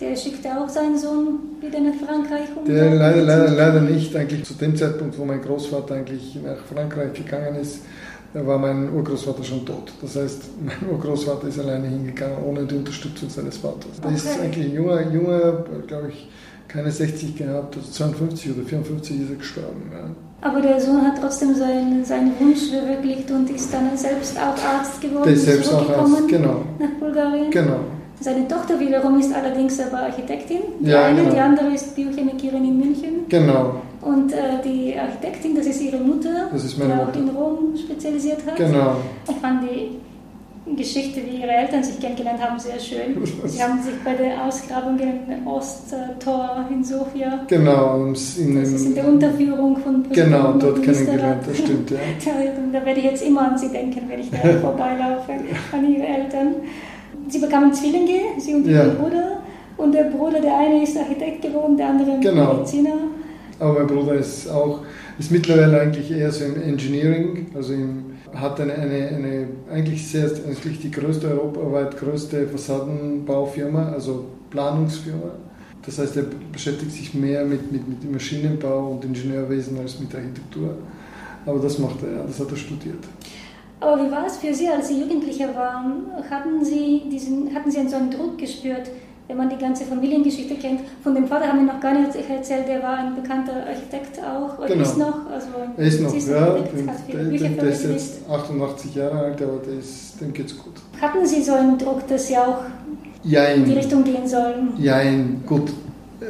Der 0.00 0.16
schickte 0.16 0.48
auch 0.48 0.68
seinen 0.68 0.98
Sohn 0.98 1.38
wieder 1.60 1.78
nach 1.78 1.94
Frankreich? 1.94 2.48
Um 2.56 2.64
der 2.64 2.94
leider, 2.94 3.22
leider, 3.22 3.50
leider 3.50 3.80
nicht. 3.82 4.16
Eigentlich 4.16 4.42
zu 4.44 4.54
dem 4.54 4.74
Zeitpunkt, 4.74 5.16
wo 5.18 5.24
mein 5.24 5.40
Großvater 5.42 5.94
eigentlich 5.94 6.36
nach 6.42 6.58
Frankreich 6.64 7.12
gegangen 7.12 7.56
ist, 7.56 7.82
war 8.34 8.58
mein 8.58 8.92
Urgroßvater 8.92 9.44
schon 9.44 9.64
tot. 9.66 9.92
Das 10.00 10.16
heißt, 10.16 10.44
mein 10.64 10.90
Urgroßvater 10.90 11.48
ist 11.48 11.58
alleine 11.58 11.86
hingegangen, 11.86 12.38
ohne 12.44 12.64
die 12.64 12.76
Unterstützung 12.76 13.28
seines 13.28 13.58
Vaters. 13.58 14.00
Der 14.00 14.06
okay. 14.06 14.16
ist 14.16 14.40
eigentlich 14.40 14.66
ein 14.66 14.74
junger, 14.74 15.12
junger 15.12 15.64
glaube 15.86 16.08
ich, 16.08 16.28
keine 16.72 16.90
60 16.90 17.36
gehabt, 17.36 17.76
also 17.76 17.90
52 17.90 18.52
oder 18.52 18.66
54 18.66 19.20
ist 19.20 19.30
er 19.30 19.36
gestorben. 19.36 19.82
Ja. 19.92 20.48
Aber 20.48 20.60
der 20.60 20.80
Sohn 20.80 21.02
hat 21.02 21.20
trotzdem 21.20 21.54
seinen, 21.54 22.04
seinen 22.04 22.32
Wunsch 22.40 22.70
verwirklicht 22.70 23.30
und 23.30 23.48
ist 23.50 23.72
dann 23.72 23.96
selbst 23.96 24.36
auch 24.36 24.56
Arzt 24.64 25.00
geworden. 25.00 25.24
Der 25.24 25.34
ist 25.34 25.44
selbst 25.44 25.72
auch 25.72 25.88
Arzt, 25.88 26.26
genau. 26.28 26.62
Nach 26.78 26.90
Bulgarien. 26.98 27.50
Genau. 27.50 27.80
Seine 28.20 28.46
Tochter 28.46 28.78
wiederum 28.78 29.18
ist 29.18 29.34
allerdings 29.34 29.80
aber 29.80 29.98
Architektin. 29.98 30.60
Die 30.80 30.90
ja, 30.90 31.06
eine, 31.06 31.22
genau. 31.22 31.34
die 31.34 31.40
andere 31.40 31.74
ist 31.74 31.94
Biochemikerin 31.94 32.64
in 32.64 32.78
München. 32.78 33.08
Genau. 33.28 33.82
Und 34.00 34.32
äh, 34.32 34.36
die 34.64 34.96
Architektin, 34.98 35.56
das 35.56 35.66
ist 35.66 35.80
ihre 35.80 35.98
Mutter, 35.98 36.48
das 36.52 36.64
ist 36.64 36.78
meine 36.78 36.94
die 36.94 37.00
auch 37.00 37.22
in 37.22 37.28
Rom 37.36 37.76
spezialisiert 37.76 38.38
hat. 38.46 38.56
Genau. 38.56 38.96
Ich 39.28 39.36
fand 39.36 39.62
die 39.62 39.98
Geschichte, 40.64 41.20
wie 41.26 41.42
ihre 41.42 41.50
Eltern 41.50 41.82
sich 41.82 41.98
kennengelernt 41.98 42.40
haben, 42.40 42.58
sehr 42.58 42.78
schön. 42.78 43.16
Sie 43.44 43.62
haben 43.62 43.82
sich 43.82 43.94
bei 44.04 44.14
der 44.14 44.44
Ausgrabung 44.44 44.98
im 44.98 45.46
Osttor 45.46 46.66
in 46.70 46.84
Sofia. 46.84 47.44
Genau, 47.48 48.06
in, 48.06 48.12
das 48.12 48.38
ist 48.38 48.86
in 48.86 48.94
der 48.94 49.08
Unterführung 49.08 49.76
von 49.78 50.02
Präsident 50.04 50.32
Genau, 50.32 50.52
dort 50.52 50.82
kennengelernt, 50.82 51.42
das 51.46 51.58
stimmt, 51.58 51.90
ja. 51.90 51.98
da, 52.24 52.78
da 52.78 52.86
werde 52.86 53.00
ich 53.00 53.06
jetzt 53.06 53.22
immer 53.22 53.50
an 53.50 53.58
sie 53.58 53.68
denken, 53.70 54.02
wenn 54.08 54.20
ich 54.20 54.30
da 54.30 54.38
vorbeilaufe, 54.60 55.32
an 55.72 55.92
ihre 55.92 56.06
Eltern. 56.06 56.54
Sie 57.28 57.38
bekamen 57.38 57.72
Zwillinge, 57.72 58.20
sie 58.38 58.54
und 58.54 58.66
ja. 58.66 58.84
ihr 58.84 58.90
Bruder. 58.90 59.42
Und 59.76 59.92
der 59.92 60.04
Bruder, 60.04 60.40
der 60.40 60.58
eine 60.58 60.82
ist 60.82 60.96
Architekt 60.96 61.42
geworden, 61.42 61.76
der 61.76 61.88
andere 61.88 62.20
genau. 62.20 62.54
Mediziner. 62.54 62.94
Aber 63.58 63.80
mein 63.80 63.86
Bruder 63.86 64.14
ist 64.14 64.48
auch, 64.48 64.80
ist 65.18 65.30
mittlerweile 65.30 65.80
eigentlich 65.80 66.10
eher 66.10 66.30
so 66.30 66.44
im 66.44 66.62
Engineering, 66.62 67.46
also 67.54 67.72
im, 67.72 68.11
hat 68.34 68.60
eine, 68.60 68.74
eine, 68.74 69.08
eine 69.08 69.48
eigentlich 69.70 70.06
sehr, 70.08 70.30
eigentlich 70.46 70.80
die 70.80 70.90
größte, 70.90 71.28
europaweit 71.28 71.96
größte 71.98 72.48
Fassadenbaufirma, 72.48 73.92
also 73.92 74.24
Planungsfirma. 74.50 75.32
Das 75.84 75.98
heißt, 75.98 76.16
er 76.16 76.24
beschäftigt 76.52 76.92
sich 76.92 77.14
mehr 77.14 77.44
mit, 77.44 77.72
mit, 77.72 77.88
mit 77.88 78.10
Maschinenbau 78.10 78.92
und 78.92 79.04
Ingenieurwesen 79.04 79.78
als 79.78 79.98
mit 79.98 80.14
Architektur. 80.14 80.76
Aber 81.44 81.58
das 81.58 81.78
macht 81.78 82.02
er, 82.02 82.24
das 82.24 82.38
hat 82.38 82.50
er 82.50 82.56
studiert. 82.56 83.04
Aber 83.80 83.96
wie 83.96 84.10
war 84.12 84.24
es 84.26 84.36
für 84.36 84.54
Sie, 84.54 84.68
als 84.68 84.88
Sie 84.88 85.00
Jugendlicher 85.00 85.52
waren? 85.56 86.04
Hatten 86.30 86.64
Sie, 86.64 87.02
diesen, 87.10 87.52
hatten 87.52 87.68
Sie 87.68 87.88
so 87.88 87.96
einen 87.96 88.12
Druck 88.12 88.38
gespürt, 88.38 88.90
wenn 89.32 89.38
man 89.38 89.48
die 89.48 89.56
ganze 89.56 89.84
Familiengeschichte 89.86 90.56
kennt? 90.56 90.80
Von 91.02 91.14
dem 91.14 91.26
Vater 91.26 91.46
haben 91.46 91.64
wir 91.64 91.72
noch 91.72 91.80
gar 91.80 91.98
nicht 91.98 92.14
erzählt, 92.28 92.68
der 92.68 92.82
war 92.82 92.98
ein 92.98 93.14
bekannter 93.14 93.66
Architekt 93.66 94.20
auch. 94.20 94.58
Oder 94.58 94.68
genau. 94.68 94.82
ist 94.82 94.98
noch? 94.98 95.30
Also, 95.30 95.46
er 95.74 95.86
ist 95.86 96.00
noch, 96.02 96.14
ja. 96.14 96.58
Der, 97.10 97.48
der 97.48 97.70
ist 97.70 97.84
jetzt 97.84 98.28
88 98.28 98.94
Jahre 98.94 99.18
alt, 99.18 99.40
aber 99.40 99.58
der 99.66 99.78
ist, 99.78 100.20
dem 100.20 100.34
geht's 100.34 100.56
gut. 100.58 100.74
Hatten 101.00 101.24
Sie 101.26 101.42
so 101.42 101.54
einen 101.54 101.78
Druck, 101.78 102.06
dass 102.08 102.28
Sie 102.28 102.36
auch 102.36 102.58
Jein. 103.24 103.60
in 103.60 103.64
die 103.64 103.72
Richtung 103.72 104.04
gehen 104.04 104.28
sollen? 104.28 104.74
Jein, 104.78 105.42
gut. 105.46 105.70
Äh, 106.20 106.24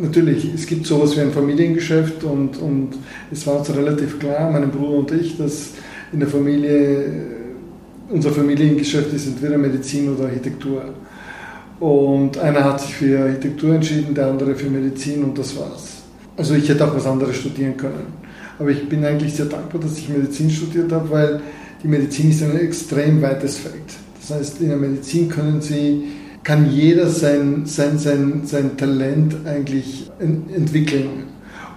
natürlich, 0.00 0.54
es 0.54 0.66
gibt 0.66 0.86
sowas 0.86 1.14
wie 1.16 1.20
ein 1.20 1.32
Familiengeschäft 1.32 2.24
und, 2.24 2.56
und 2.56 2.92
es 3.30 3.46
war 3.46 3.58
uns 3.58 3.76
relativ 3.76 4.18
klar, 4.18 4.50
mein 4.50 4.70
Bruder 4.70 4.96
und 4.96 5.12
ich, 5.12 5.36
dass 5.36 5.72
in 6.10 6.20
der 6.20 6.28
Familie, 6.30 7.04
unser 8.08 8.30
Familiengeschäft 8.30 9.12
ist 9.12 9.26
entweder 9.26 9.58
Medizin 9.58 10.14
oder 10.14 10.24
Architektur. 10.24 10.84
Und 11.80 12.38
einer 12.38 12.62
hat 12.62 12.80
sich 12.80 12.94
für 12.94 13.20
Architektur 13.20 13.74
entschieden, 13.74 14.14
der 14.14 14.26
andere 14.26 14.54
für 14.54 14.68
Medizin 14.68 15.24
und 15.24 15.38
das 15.38 15.56
war's. 15.56 16.02
Also 16.36 16.54
ich 16.54 16.68
hätte 16.68 16.86
auch 16.86 16.94
was 16.94 17.06
anderes 17.06 17.36
studieren 17.36 17.76
können. 17.76 18.12
Aber 18.58 18.68
ich 18.68 18.88
bin 18.88 19.04
eigentlich 19.04 19.34
sehr 19.34 19.46
dankbar, 19.46 19.80
dass 19.80 19.96
ich 19.96 20.08
Medizin 20.08 20.50
studiert 20.50 20.92
habe, 20.92 21.10
weil 21.10 21.40
die 21.82 21.88
Medizin 21.88 22.30
ist 22.30 22.42
ein 22.42 22.54
extrem 22.58 23.22
weites 23.22 23.56
Feld. 23.56 23.74
Das 24.20 24.38
heißt, 24.38 24.60
in 24.60 24.68
der 24.68 24.76
Medizin 24.76 25.28
können 25.28 25.62
Sie 25.62 26.04
kann 26.42 26.70
jeder 26.70 27.08
sein, 27.08 27.66
sein, 27.66 27.98
sein, 27.98 28.42
sein 28.44 28.76
Talent 28.76 29.36
eigentlich 29.44 30.10
entwickeln 30.18 31.24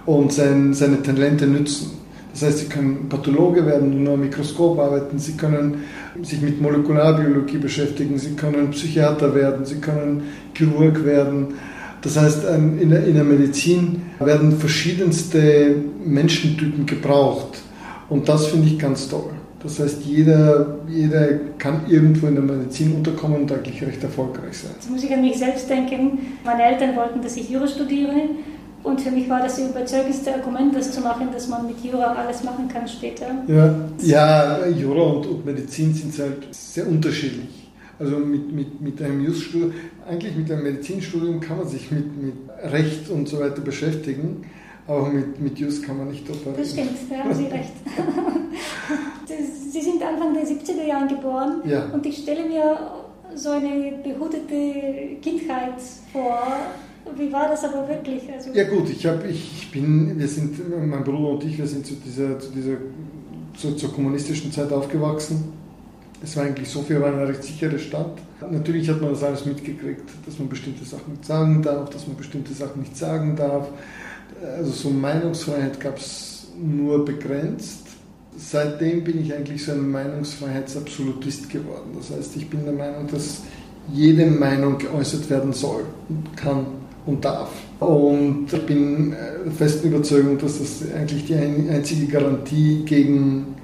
und 0.06 0.32
sein, 0.32 0.74
seine 0.74 1.02
Talente 1.02 1.46
nützen. 1.46 2.03
Das 2.34 2.42
heißt, 2.42 2.58
Sie 2.58 2.66
können 2.66 3.08
Pathologe 3.08 3.64
werden, 3.64 4.02
nur 4.02 4.14
am 4.14 4.20
Mikroskop 4.20 4.76
arbeiten, 4.80 5.20
Sie 5.20 5.36
können 5.36 5.84
sich 6.20 6.42
mit 6.42 6.60
Molekularbiologie 6.60 7.58
beschäftigen, 7.58 8.18
Sie 8.18 8.34
können 8.34 8.70
Psychiater 8.70 9.32
werden, 9.36 9.64
Sie 9.64 9.76
können 9.76 10.24
Chirurg 10.52 11.04
werden. 11.04 11.54
Das 12.02 12.18
heißt, 12.20 12.44
in 12.44 12.90
der, 12.90 13.06
in 13.06 13.14
der 13.14 13.22
Medizin 13.22 14.02
werden 14.18 14.58
verschiedenste 14.58 15.76
Menschentypen 16.04 16.86
gebraucht 16.86 17.62
und 18.08 18.28
das 18.28 18.48
finde 18.48 18.66
ich 18.66 18.80
ganz 18.80 19.08
toll. 19.08 19.30
Das 19.62 19.78
heißt, 19.78 20.02
jeder, 20.04 20.78
jeder 20.88 21.28
kann 21.58 21.82
irgendwo 21.88 22.26
in 22.26 22.34
der 22.34 22.44
Medizin 22.44 22.96
unterkommen 22.96 23.42
und 23.42 23.52
eigentlich 23.52 23.82
recht 23.82 24.02
erfolgreich 24.02 24.58
sein. 24.58 24.72
Jetzt 24.74 24.90
muss 24.90 25.04
ich 25.04 25.12
an 25.14 25.22
mich 25.22 25.38
selbst 25.38 25.70
denken. 25.70 26.18
Meine 26.44 26.64
Eltern 26.64 26.96
wollten, 26.96 27.22
dass 27.22 27.36
ich 27.36 27.48
Jura 27.48 27.66
studiere. 27.66 28.12
Und 28.84 29.00
für 29.00 29.10
mich 29.10 29.28
war 29.30 29.40
das 29.40 29.58
überzeugendste 29.58 30.34
Argument, 30.34 30.76
das 30.76 30.92
zu 30.92 31.00
machen, 31.00 31.28
dass 31.32 31.48
man 31.48 31.66
mit 31.66 31.82
Jura 31.82 32.14
alles 32.14 32.44
machen 32.44 32.68
kann 32.68 32.86
später. 32.86 33.26
Ja, 33.48 33.74
ja 34.02 34.66
Jura 34.68 35.02
und, 35.02 35.26
und 35.26 35.46
Medizin 35.46 35.94
sind 35.94 36.16
halt 36.18 36.46
sehr 36.50 36.86
unterschiedlich. 36.86 37.70
Also 37.98 38.18
mit, 38.18 38.52
mit, 38.52 38.80
mit 38.82 39.00
einem 39.00 39.24
Just-Studium, 39.24 39.72
eigentlich 40.06 40.36
mit 40.36 40.52
einem 40.52 40.64
Medizinstudium 40.64 41.40
kann 41.40 41.58
man 41.58 41.66
sich 41.66 41.90
mit, 41.90 42.22
mit 42.22 42.34
Recht 42.62 43.08
und 43.08 43.26
so 43.26 43.40
weiter 43.40 43.62
beschäftigen. 43.62 44.44
Auch 44.86 45.10
mit, 45.10 45.40
mit 45.40 45.58
Just 45.58 45.82
kann 45.82 45.96
man 45.96 46.10
nicht 46.10 46.28
operieren. 46.28 46.56
Das 46.58 46.72
stimmt, 46.72 46.90
da 47.08 47.16
haben 47.16 47.34
Sie 47.34 47.46
recht. 47.46 47.72
Sie 49.72 49.80
sind 49.80 50.02
Anfang 50.02 50.34
der 50.34 50.44
70er 50.44 50.86
Jahre 50.86 51.08
geboren 51.08 51.62
ja. 51.64 51.86
und 51.86 52.04
ich 52.04 52.18
stelle 52.18 52.46
mir 52.46 52.76
so 53.34 53.50
eine 53.50 53.94
behutete 54.04 55.16
Kindheit 55.22 55.80
vor. 56.12 56.42
Wie 57.16 57.32
war 57.32 57.48
das 57.48 57.64
aber 57.64 57.88
wirklich? 57.88 58.22
Also 58.32 58.50
ja 58.52 58.64
gut, 58.64 58.88
ich, 58.90 59.06
hab, 59.06 59.24
ich 59.24 59.70
bin, 59.70 60.18
wir 60.18 60.28
sind, 60.28 60.58
mein 60.88 61.04
Bruder 61.04 61.30
und 61.30 61.44
ich, 61.44 61.58
wir 61.58 61.66
sind 61.66 61.86
zu 61.86 61.94
dieser, 61.94 62.38
zu 62.38 62.50
dieser 62.50 62.76
zu, 63.56 63.74
zur 63.76 63.92
kommunistischen 63.92 64.50
Zeit 64.50 64.72
aufgewachsen. 64.72 65.52
Es 66.22 66.36
war 66.36 66.44
eigentlich 66.44 66.68
so 66.68 66.82
viel, 66.82 67.00
war 67.00 67.12
eine 67.12 67.28
recht 67.28 67.44
sichere 67.44 67.78
Stadt. 67.78 68.18
Natürlich 68.50 68.88
hat 68.88 69.00
man 69.00 69.10
das 69.10 69.22
alles 69.22 69.44
mitgekriegt, 69.44 70.08
dass 70.26 70.38
man 70.38 70.48
bestimmte 70.48 70.84
Sachen 70.84 71.12
nicht 71.12 71.24
sagen 71.24 71.62
darf, 71.62 71.90
dass 71.90 72.06
man 72.06 72.16
bestimmte 72.16 72.52
Sachen 72.52 72.80
nicht 72.80 72.96
sagen 72.96 73.36
darf 73.36 73.68
also 74.56 74.70
so 74.70 74.90
Meinungsfreiheit 74.90 75.80
gab 75.80 75.98
es 75.98 76.48
nur 76.58 77.04
begrenzt. 77.04 77.80
Seitdem 78.36 79.04
bin 79.04 79.22
ich 79.22 79.32
eigentlich 79.32 79.64
so 79.64 79.72
ein 79.72 79.90
Meinungsfreiheitsabsolutist 79.90 81.48
geworden. 81.50 81.90
Das 81.96 82.10
heißt, 82.10 82.36
ich 82.36 82.50
bin 82.50 82.64
der 82.64 82.74
Meinung, 82.74 83.06
dass 83.06 83.42
jede 83.92 84.26
Meinung 84.26 84.78
geäußert 84.78 85.30
werden 85.30 85.52
soll, 85.52 85.84
kann 86.36 86.66
und 87.06 87.24
darf. 87.24 87.50
Und 87.80 88.46
ich 88.52 88.66
bin 88.66 89.10
der 89.10 89.52
festen 89.52 89.88
Überzeugung, 89.88 90.38
dass 90.38 90.58
das 90.58 90.82
eigentlich 90.94 91.26
die 91.26 91.34
einzige 91.34 92.06
Garantie 92.06 92.82
gegen, 92.84 93.54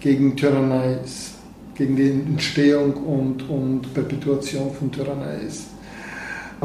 gegen 0.00 0.36
Tyrannei 0.36 0.98
ist, 1.04 1.34
gegen 1.74 1.96
die 1.96 2.10
Entstehung 2.10 2.92
und, 2.94 3.48
und 3.48 3.94
Perpetuation 3.94 4.72
von 4.72 4.90
Tyrannei 4.90 5.38
ist. 5.46 5.66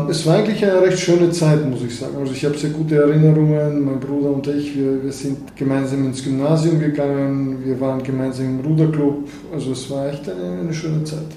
Es 0.09 0.25
war 0.25 0.37
eigentlich 0.37 0.65
eine 0.65 0.81
recht 0.81 0.97
schöne 0.97 1.29
Zeit, 1.29 1.69
muss 1.69 1.83
ich 1.83 1.95
sagen. 1.95 2.15
Also 2.19 2.33
ich 2.33 2.43
habe 2.43 2.57
sehr 2.57 2.71
gute 2.71 2.95
Erinnerungen. 2.95 3.85
Mein 3.85 3.99
Bruder 3.99 4.31
und 4.31 4.47
ich, 4.47 4.75
wir, 4.75 5.03
wir 5.03 5.11
sind 5.11 5.55
gemeinsam 5.55 6.05
ins 6.05 6.23
Gymnasium 6.23 6.79
gegangen. 6.79 7.63
Wir 7.63 7.79
waren 7.79 8.01
gemeinsam 8.01 8.59
im 8.59 8.65
Ruderclub. 8.65 9.29
Also 9.53 9.73
es 9.73 9.87
war 9.91 10.09
echt 10.09 10.27
eine, 10.27 10.61
eine 10.61 10.73
schöne 10.73 11.03
Zeit. 11.03 11.27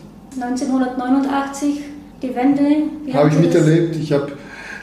1989, 0.40 1.80
die 2.22 2.34
Wende. 2.34 2.62
Habe 3.12 3.28
ich 3.28 3.38
miterlebt. 3.38 3.96
Ich 3.96 4.10
habe, 4.12 4.32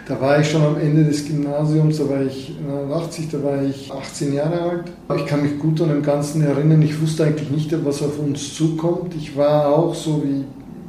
da 0.08 0.20
war 0.20 0.40
ich 0.40 0.50
schon 0.50 0.62
am 0.62 0.78
Ende 0.78 1.04
des 1.06 1.26
Gymnasiums. 1.26 1.98
Da 1.98 2.10
war 2.10 2.22
ich 2.22 2.54
89, 2.68 3.30
da 3.32 3.44
war 3.44 3.64
ich 3.64 3.92
18 3.92 4.34
Jahre 4.34 4.62
alt. 4.62 4.84
Ich 5.18 5.26
kann 5.26 5.44
mich 5.44 5.58
gut 5.60 5.82
an 5.82 5.90
dem 5.90 6.04
Ganzen 6.04 6.42
erinnern. 6.42 6.82
Ich 6.82 7.02
wusste 7.02 7.26
eigentlich 7.26 7.50
nicht, 7.50 7.86
was 7.86 8.02
auf 8.02 8.20
uns 8.20 8.54
zukommt. 8.56 9.16
Ich 9.16 9.38
war 9.38 9.68
auch 9.68 9.96
so 9.96 10.24
wie 10.24 10.44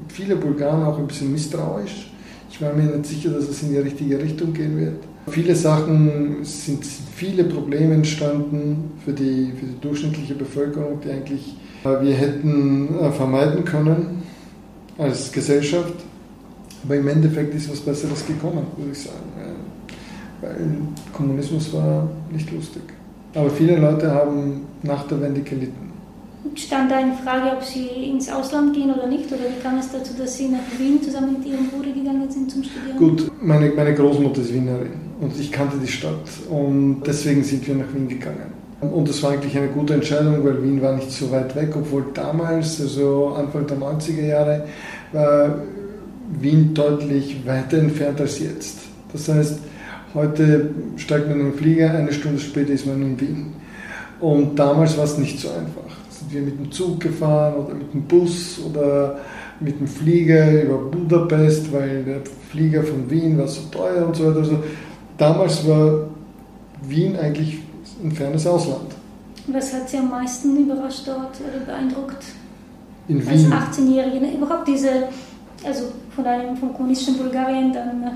viele 0.09 0.37
Bulgaren 0.37 0.85
auch 0.85 0.99
ein 0.99 1.07
bisschen 1.07 1.33
misstrauisch 1.33 2.09
ich 2.55 2.63
war 2.63 2.73
mir 2.73 2.85
nicht 2.85 3.07
sicher, 3.07 3.31
dass 3.31 3.49
es 3.49 3.65
in 3.65 3.71
die 3.71 3.79
richtige 3.79 4.17
Richtung 4.17 4.53
gehen 4.53 4.79
wird. 4.79 5.03
Viele 5.27 5.57
Sachen 5.57 6.45
sind 6.45 6.85
viele 6.85 7.43
Probleme 7.43 7.95
entstanden 7.95 8.93
für 9.05 9.13
die, 9.13 9.53
für 9.59 9.67
die 9.67 9.81
durchschnittliche 9.81 10.35
Bevölkerung, 10.35 11.01
die 11.05 11.11
eigentlich 11.11 11.57
äh, 11.85 12.01
wir 12.01 12.15
hätten 12.15 12.97
äh, 13.01 13.11
vermeiden 13.11 13.65
können 13.65 14.23
als 14.99 15.33
Gesellschaft. 15.33 15.95
Aber 16.85 16.97
im 16.97 17.09
Endeffekt 17.09 17.55
ist 17.55 17.71
was 17.71 17.81
Besseres 17.81 18.27
gekommen, 18.27 18.67
würde 18.77 18.93
ich 18.93 18.99
sagen. 18.99 19.31
Weil 20.41 20.57
Kommunismus 21.13 21.73
war 21.73 22.09
nicht 22.31 22.53
lustig. 22.53 22.83
Aber 23.35 23.51
viele 23.51 23.77
Leute 23.77 24.11
haben 24.11 24.63
nach 24.83 25.07
der 25.07 25.21
Wende 25.21 25.41
gelitten. 25.41 25.93
Stand 26.55 26.91
da 26.91 27.01
in 27.01 27.15
Frage, 27.15 27.57
ob 27.57 27.65
Sie 27.65 27.87
ins 28.11 28.31
Ausland 28.31 28.75
gehen 28.75 28.93
oder 28.93 29.07
nicht? 29.07 29.27
Oder 29.29 29.45
wie 29.45 29.63
kam 29.63 29.79
es 29.79 29.91
dazu, 29.91 30.13
dass 30.17 30.37
Sie 30.37 30.49
nach 30.49 30.61
Wien 30.79 31.03
zusammen 31.03 31.39
mit 31.39 31.47
Ihrem 31.47 31.69
Bruder 31.69 31.91
gegangen 31.91 32.31
sind 32.31 32.51
zum 32.51 32.63
Studieren? 32.63 32.99
Gut, 32.99 33.31
meine, 33.41 33.71
meine 33.71 33.95
Großmutter 33.95 34.43
ist 34.43 34.53
Wienerin 34.53 34.93
und 35.21 35.39
ich 35.41 35.51
kannte 35.51 35.79
die 35.79 35.89
Stadt 35.89 36.29
und 36.51 37.03
deswegen 37.07 37.43
sind 37.43 37.67
wir 37.67 37.75
nach 37.75 37.93
Wien 37.95 38.09
gegangen. 38.09 38.53
Und 38.81 39.09
das 39.09 39.23
war 39.23 39.31
eigentlich 39.33 39.57
eine 39.57 39.69
gute 39.69 39.95
Entscheidung, 39.95 40.45
weil 40.45 40.63
Wien 40.63 40.83
war 40.83 40.95
nicht 40.95 41.11
so 41.11 41.31
weit 41.31 41.57
weg, 41.57 41.75
obwohl 41.75 42.05
damals, 42.13 42.81
also 42.81 43.35
Anfang 43.37 43.67
der 43.67 43.79
90er 43.79 44.27
Jahre, 44.27 44.67
war 45.13 45.57
Wien 46.41 46.75
deutlich 46.75 47.47
weiter 47.47 47.79
entfernt 47.79 48.21
als 48.21 48.39
jetzt. 48.39 48.79
Das 49.13 49.29
heißt, 49.29 49.59
heute 50.15 50.71
steigt 50.97 51.29
man 51.29 51.41
in 51.41 51.51
den 51.51 51.59
Flieger, 51.59 51.91
eine 51.91 52.13
Stunde 52.13 52.41
später 52.41 52.73
ist 52.73 52.87
man 52.87 53.03
in 53.03 53.21
Wien. 53.21 53.53
Und 54.21 54.59
damals 54.59 54.97
war 54.97 55.05
es 55.05 55.19
nicht 55.19 55.39
so 55.39 55.49
einfach 55.51 55.85
sind 56.15 56.33
wir 56.33 56.43
mit 56.43 56.59
dem 56.59 56.71
Zug 56.71 57.01
gefahren 57.01 57.55
oder 57.55 57.75
mit 57.75 57.93
dem 57.93 58.03
Bus 58.03 58.59
oder 58.65 59.19
mit 59.61 59.79
dem 59.79 59.87
Flieger 59.87 60.63
über 60.63 60.79
Budapest, 60.79 61.73
weil 61.73 62.05
der 62.05 62.21
Flieger 62.51 62.83
von 62.83 63.11
Wien 63.11 63.39
war 63.39 63.49
so 63.49 63.63
teuer 63.71 64.07
und 64.07 64.17
so 64.17 64.29
weiter. 64.29 64.39
Also 64.39 64.63
damals 65.19 65.67
war 65.67 66.07
Wien 66.83 67.17
eigentlich 67.17 67.59
ein 68.03 68.13
fernes 68.13 68.47
Ausland. 68.47 68.95
Was 69.47 69.73
hat 69.75 69.89
Sie 69.89 69.99
am 69.99 70.11
meisten 70.11 70.57
überrascht 70.57 71.07
dort 71.07 71.41
oder 71.41 71.65
beeindruckt? 71.67 72.25
In 73.09 73.21
Wien? 73.21 73.53
Als 73.53 73.79
18-Jährige, 73.79 74.37
überhaupt 74.37 74.67
diese, 74.69 75.09
also 75.67 75.93
von 76.15 76.25
einem 76.27 76.57
vom 76.57 76.75
kommunistischen 76.75 77.19
Bulgarien 77.19 77.73
dann 77.73 78.01
nach 78.01 78.13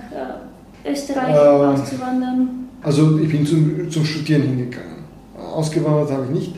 äh, 0.87 0.91
Österreich 0.91 1.35
ähm, 1.35 1.69
auszuwandern? 1.69 2.69
Also 2.83 3.19
ich 3.19 3.31
bin 3.31 3.47
zum, 3.47 3.91
zum 3.91 4.05
Studieren 4.05 4.43
hingegangen. 4.43 4.99
Ausgewandert 5.37 6.13
habe 6.13 6.25
ich 6.27 6.31
nicht 6.31 6.55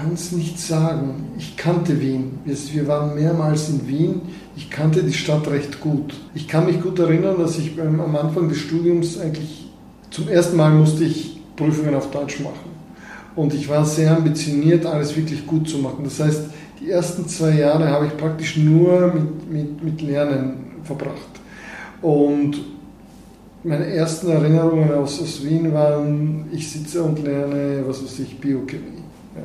kann 0.00 0.14
es 0.14 0.32
nicht 0.32 0.58
sagen. 0.58 1.26
Ich 1.36 1.56
kannte 1.56 2.00
Wien. 2.00 2.38
Wir 2.44 2.88
waren 2.88 3.14
mehrmals 3.14 3.68
in 3.68 3.86
Wien. 3.86 4.22
Ich 4.56 4.70
kannte 4.70 5.02
die 5.02 5.12
Stadt 5.12 5.46
recht 5.48 5.80
gut. 5.80 6.14
Ich 6.34 6.48
kann 6.48 6.66
mich 6.66 6.80
gut 6.80 6.98
erinnern, 6.98 7.36
dass 7.38 7.58
ich 7.58 7.76
beim, 7.76 8.00
am 8.00 8.16
Anfang 8.16 8.48
des 8.48 8.58
Studiums 8.58 9.20
eigentlich 9.20 9.68
zum 10.10 10.28
ersten 10.28 10.56
Mal 10.56 10.70
musste 10.70 11.04
ich 11.04 11.40
Prüfungen 11.54 11.94
auf 11.94 12.10
Deutsch 12.10 12.40
machen. 12.40 12.70
Und 13.36 13.52
ich 13.52 13.68
war 13.68 13.84
sehr 13.84 14.16
ambitioniert, 14.16 14.86
alles 14.86 15.14
wirklich 15.16 15.46
gut 15.46 15.68
zu 15.68 15.78
machen. 15.78 16.02
Das 16.04 16.18
heißt, 16.18 16.44
die 16.80 16.90
ersten 16.90 17.28
zwei 17.28 17.58
Jahre 17.58 17.88
habe 17.88 18.06
ich 18.06 18.16
praktisch 18.16 18.56
nur 18.56 19.12
mit, 19.12 19.52
mit, 19.52 19.84
mit 19.84 20.02
Lernen 20.02 20.82
verbracht. 20.84 21.40
Und 22.00 22.58
meine 23.62 23.86
ersten 23.86 24.30
Erinnerungen 24.30 24.90
aus, 24.92 25.20
aus 25.20 25.44
Wien 25.44 25.72
waren, 25.74 26.46
ich 26.50 26.70
sitze 26.70 27.02
und 27.02 27.22
lerne, 27.22 27.84
was 27.86 28.02
weiß 28.02 28.20
ich, 28.20 28.40
Biochemie. 28.40 29.02
Ja. 29.36 29.42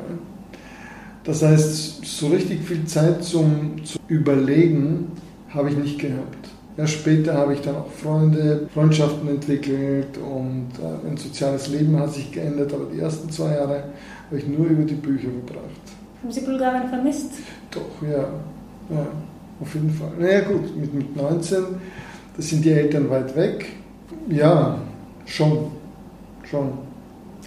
Das 1.25 1.41
heißt, 1.41 2.05
so 2.05 2.27
richtig 2.27 2.63
viel 2.63 2.85
Zeit 2.85 3.23
zum, 3.23 3.83
zum 3.83 3.99
Überlegen 4.07 5.11
habe 5.49 5.69
ich 5.69 5.77
nicht 5.77 5.99
gehabt. 5.99 6.49
Ja, 6.77 6.85
später 6.85 7.33
habe 7.33 7.53
ich 7.53 7.61
dann 7.61 7.75
auch 7.75 7.89
Freunde, 7.89 8.69
Freundschaften 8.73 9.29
entwickelt 9.29 10.17
und 10.17 10.67
äh, 10.81 11.09
ein 11.09 11.15
soziales 11.15 11.69
Leben 11.69 11.97
hat 11.97 12.13
sich 12.13 12.31
geändert, 12.31 12.73
aber 12.73 12.85
die 12.93 12.99
ersten 12.99 13.29
zwei 13.29 13.55
Jahre 13.55 13.83
habe 14.27 14.37
ich 14.37 14.47
nur 14.47 14.67
über 14.67 14.83
die 14.83 14.95
Bücher 14.95 15.29
gebracht. 15.29 15.94
Haben 16.25 16.31
Sie 16.31 16.41
Bulgarien 16.41 16.89
vermisst? 16.89 17.33
Doch, 17.69 18.01
ja. 18.01 18.25
ja 18.89 19.07
auf 19.61 19.75
jeden 19.75 19.91
Fall. 19.91 20.09
Naja 20.17 20.41
gut, 20.41 20.75
mit, 20.75 20.91
mit 20.91 21.15
19, 21.15 21.63
da 22.35 22.41
sind 22.41 22.65
die 22.65 22.71
Eltern 22.71 23.07
weit 23.11 23.35
weg. 23.35 23.67
Ja, 24.27 24.79
Schon, 25.25 25.67
schon. 26.49 26.69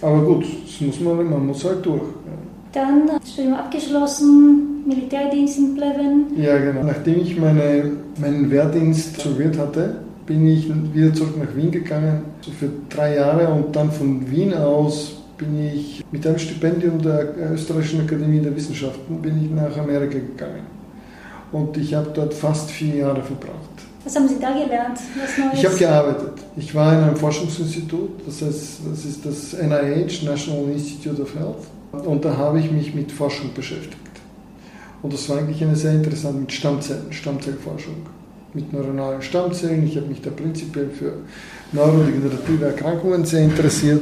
Aber 0.01 0.21
gut, 0.21 0.45
das 0.65 0.79
muss 0.79 0.99
man, 1.01 1.29
man 1.29 1.47
muss 1.47 1.65
halt 1.65 1.85
durch. 1.85 2.03
Dann 2.71 3.09
Studium 3.25 3.55
abgeschlossen, 3.55 4.85
Militärdienst 4.87 5.57
in 5.57 5.75
Pleven. 5.75 6.27
Ja, 6.37 6.57
genau. 6.57 6.83
Nachdem 6.83 7.19
ich 7.19 7.37
meine, 7.37 7.91
meinen 8.17 8.49
Wehrdienst 8.49 9.17
absolviert 9.17 9.57
hatte, 9.57 9.97
bin 10.25 10.47
ich 10.47 10.71
wieder 10.93 11.13
zurück 11.13 11.37
nach 11.37 11.53
Wien 11.53 11.71
gegangen, 11.71 12.21
so 12.39 12.51
für 12.51 12.69
drei 12.89 13.15
Jahre 13.15 13.49
und 13.49 13.75
dann 13.75 13.91
von 13.91 14.29
Wien 14.31 14.53
aus 14.53 15.18
bin 15.39 15.73
ich 15.73 16.03
mit 16.11 16.27
einem 16.27 16.37
Stipendium 16.37 17.01
der 17.01 17.33
Österreichischen 17.53 18.01
Akademie 18.01 18.41
der 18.41 18.55
Wissenschaften 18.55 19.21
bin 19.21 19.43
ich 19.43 19.49
nach 19.49 19.75
Amerika 19.77 20.19
gegangen. 20.19 20.67
Und 21.51 21.75
ich 21.77 21.93
habe 21.95 22.11
dort 22.13 22.33
fast 22.33 22.69
vier 22.69 22.95
Jahre 22.95 23.23
verbracht. 23.23 23.55
Was 24.03 24.15
haben 24.15 24.27
Sie 24.27 24.39
da 24.39 24.51
gelernt? 24.51 24.99
Ich 25.53 25.65
habe 25.65 25.75
gearbeitet. 25.75 26.33
Ich 26.55 26.75
war 26.75 26.93
in 26.93 26.99
einem 26.99 27.15
Forschungsinstitut, 27.15 28.25
das 28.25 28.41
heißt, 28.41 28.79
das 28.89 29.05
ist 29.05 29.25
das 29.25 29.53
NIH, 29.53 30.23
National 30.25 30.71
Institute 30.71 31.21
of 31.21 31.33
Health. 31.35 32.05
Und 32.05 32.23
da 32.23 32.37
habe 32.37 32.59
ich 32.59 32.71
mich 32.71 32.93
mit 32.93 33.11
Forschung 33.11 33.51
beschäftigt. 33.53 33.97
Und 35.01 35.13
das 35.13 35.27
war 35.29 35.39
eigentlich 35.39 35.63
eine 35.63 35.75
sehr 35.75 35.93
interessante 35.93 36.39
mit 36.39 36.51
Stammzellen, 36.51 37.11
Stammzellforschung. 37.11 37.95
Mit 38.53 38.73
neuronalen 38.73 39.21
Stammzellen. 39.21 39.85
Ich 39.87 39.95
habe 39.95 40.07
mich 40.07 40.21
da 40.21 40.29
prinzipiell 40.31 40.89
für 40.89 41.13
neurodegenerative 41.71 42.65
Erkrankungen 42.65 43.23
sehr 43.23 43.43
interessiert. 43.43 44.01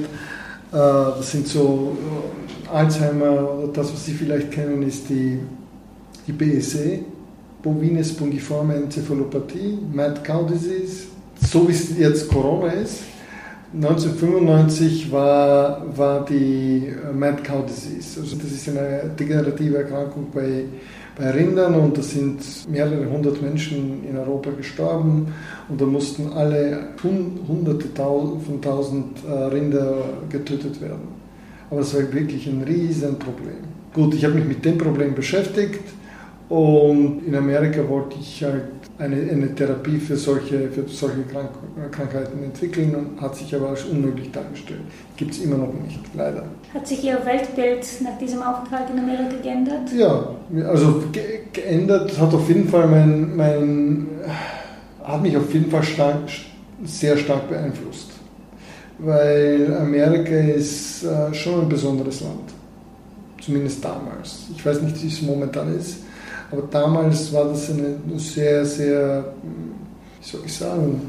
Äh, 0.72 0.76
das 0.76 1.32
sind 1.32 1.48
so 1.48 1.98
äh, 2.66 2.70
Alzheimer 2.70 3.70
das, 3.74 3.94
was 3.94 4.06
Sie 4.06 4.14
vielleicht 4.14 4.52
kennen, 4.52 4.82
ist 4.84 5.10
die, 5.10 5.40
die 6.28 6.32
BSE, 6.32 7.00
Bovine 7.64 8.04
Spongiforme 8.04 8.76
Enzephalopathie, 8.76 9.78
Mad 9.94 10.22
Cow 10.24 10.46
Disease, 10.46 11.08
so 11.42 11.68
wie 11.68 11.72
es 11.72 11.98
jetzt 11.98 12.28
Corona 12.30 12.72
ist. 12.74 13.04
1995 13.74 15.12
war, 15.12 15.86
war 15.98 16.26
die 16.26 16.88
äh, 16.88 17.14
Mad 17.14 17.44
Cow 17.44 17.66
Disease. 17.66 18.20
Also 18.20 18.36
das 18.38 18.52
ist 18.52 18.70
eine 18.70 19.12
degenerative 19.18 19.78
Erkrankung 19.78 20.28
bei, 20.34 20.66
bei 21.18 21.32
Rindern 21.32 21.74
und 21.76 21.98
da 21.98 22.02
sind 22.02 22.40
mehrere 22.70 23.10
hundert 23.10 23.42
Menschen 23.42 24.04
in 24.08 24.18
Europa 24.18 24.52
gestorben 24.52 25.34
und 25.68 25.82
da 25.82 25.86
mussten 25.86 26.32
alle 26.34 26.90
hunderte 27.02 27.88
von 27.96 28.62
tausend 28.62 29.18
äh, 29.28 29.32
Rinder 29.32 29.96
getötet 30.30 30.80
werden. 30.80 31.08
Aber 31.70 31.82
es 31.82 31.94
war 31.94 32.02
wirklich 32.14 32.48
ein 32.48 32.64
Riesenproblem. 32.64 33.66
Gut, 33.94 34.14
ich 34.14 34.24
habe 34.24 34.36
mich 34.36 34.46
mit 34.46 34.64
dem 34.64 34.78
Problem 34.78 35.16
beschäftigt 35.16 35.84
und 36.50 37.24
in 37.26 37.36
Amerika 37.36 37.88
wollte 37.90 38.18
ich 38.22 38.44
halt 38.44 38.77
eine, 39.00 39.16
eine 39.30 39.54
Therapie 39.54 40.00
für 40.00 40.18
solche, 40.18 40.70
für 40.70 40.88
solche 40.88 41.22
Krank 41.32 41.50
Krankheiten 41.92 42.44
entwickeln 42.44 42.96
und 42.96 43.22
hat 43.22 43.36
sich 43.36 43.54
aber 43.56 43.70
als 43.70 43.84
unmöglich 43.84 44.32
dargestellt. 44.32 44.82
Gibt 45.16 45.32
es 45.32 45.40
immer 45.40 45.58
noch 45.58 45.74
nicht, 45.74 46.00
leider. 46.16 46.46
Hat 46.74 46.88
sich 46.88 47.04
Ihr 47.04 47.20
Weltbild 47.24 47.86
nach 48.02 48.18
diesem 48.18 48.42
Aufenthalt 48.42 48.90
in 48.90 49.00
Amerika 49.00 49.36
geändert? 49.42 49.94
Ja, 49.96 50.30
also 50.68 51.04
ge 51.12 51.42
geändert 51.54 52.20
hat 52.20 52.34
auf 52.34 52.48
jeden 52.48 52.68
Fall 52.68 52.88
mein, 52.88 53.36
mein, 53.36 54.08
hat 55.04 55.22
mich 55.22 55.38
auf 55.38 55.54
jeden 55.54 55.70
Fall 55.70 55.84
stark, 55.84 56.30
sehr 56.84 57.18
stark 57.18 57.48
beeinflusst. 57.50 58.12
Weil 59.00 59.78
Amerika 59.80 60.36
ist 60.36 61.04
äh, 61.04 61.32
schon 61.34 61.62
ein 61.62 61.70
besonderes 61.70 62.22
Land. 62.22 62.52
Zumindest 63.40 63.86
damals. 63.86 64.48
Ich 64.56 64.66
weiß 64.66 64.82
nicht, 64.82 65.02
wie 65.04 65.08
es 65.08 65.22
momentan 65.22 65.78
ist 65.78 66.07
aber 66.52 66.64
damals 66.72 67.34
war 67.34 67.46
das 67.46 67.70
eine 67.70 67.98
sehr, 68.18 68.66
sehr, 68.66 69.34
wie 70.22 70.28
soll 70.28 70.42
ich 70.46 70.54
sagen, 70.54 71.02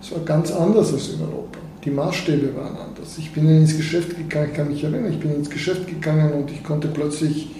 es 0.00 0.12
war 0.12 0.20
ganz 0.20 0.52
anders 0.52 0.92
als 0.92 1.08
in 1.10 1.20
Europa. 1.20 1.58
Die 1.84 1.90
Maßstäbe 1.90 2.54
waren 2.54 2.76
anders. 2.76 3.16
Ich 3.18 3.32
bin 3.32 3.48
ins 3.48 3.76
Geschäft 3.76 4.16
gegangen, 4.16 4.48
ich 4.50 4.56
kann 4.56 4.68
mich 4.68 4.84
erinnern, 4.84 5.12
ich 5.12 5.20
bin 5.20 5.34
ins 5.34 5.48
Geschäft 5.48 5.86
gegangen 5.86 6.32
und 6.32 6.50
ich 6.50 6.62
konnte 6.62 6.88
plötzlich 6.88 7.50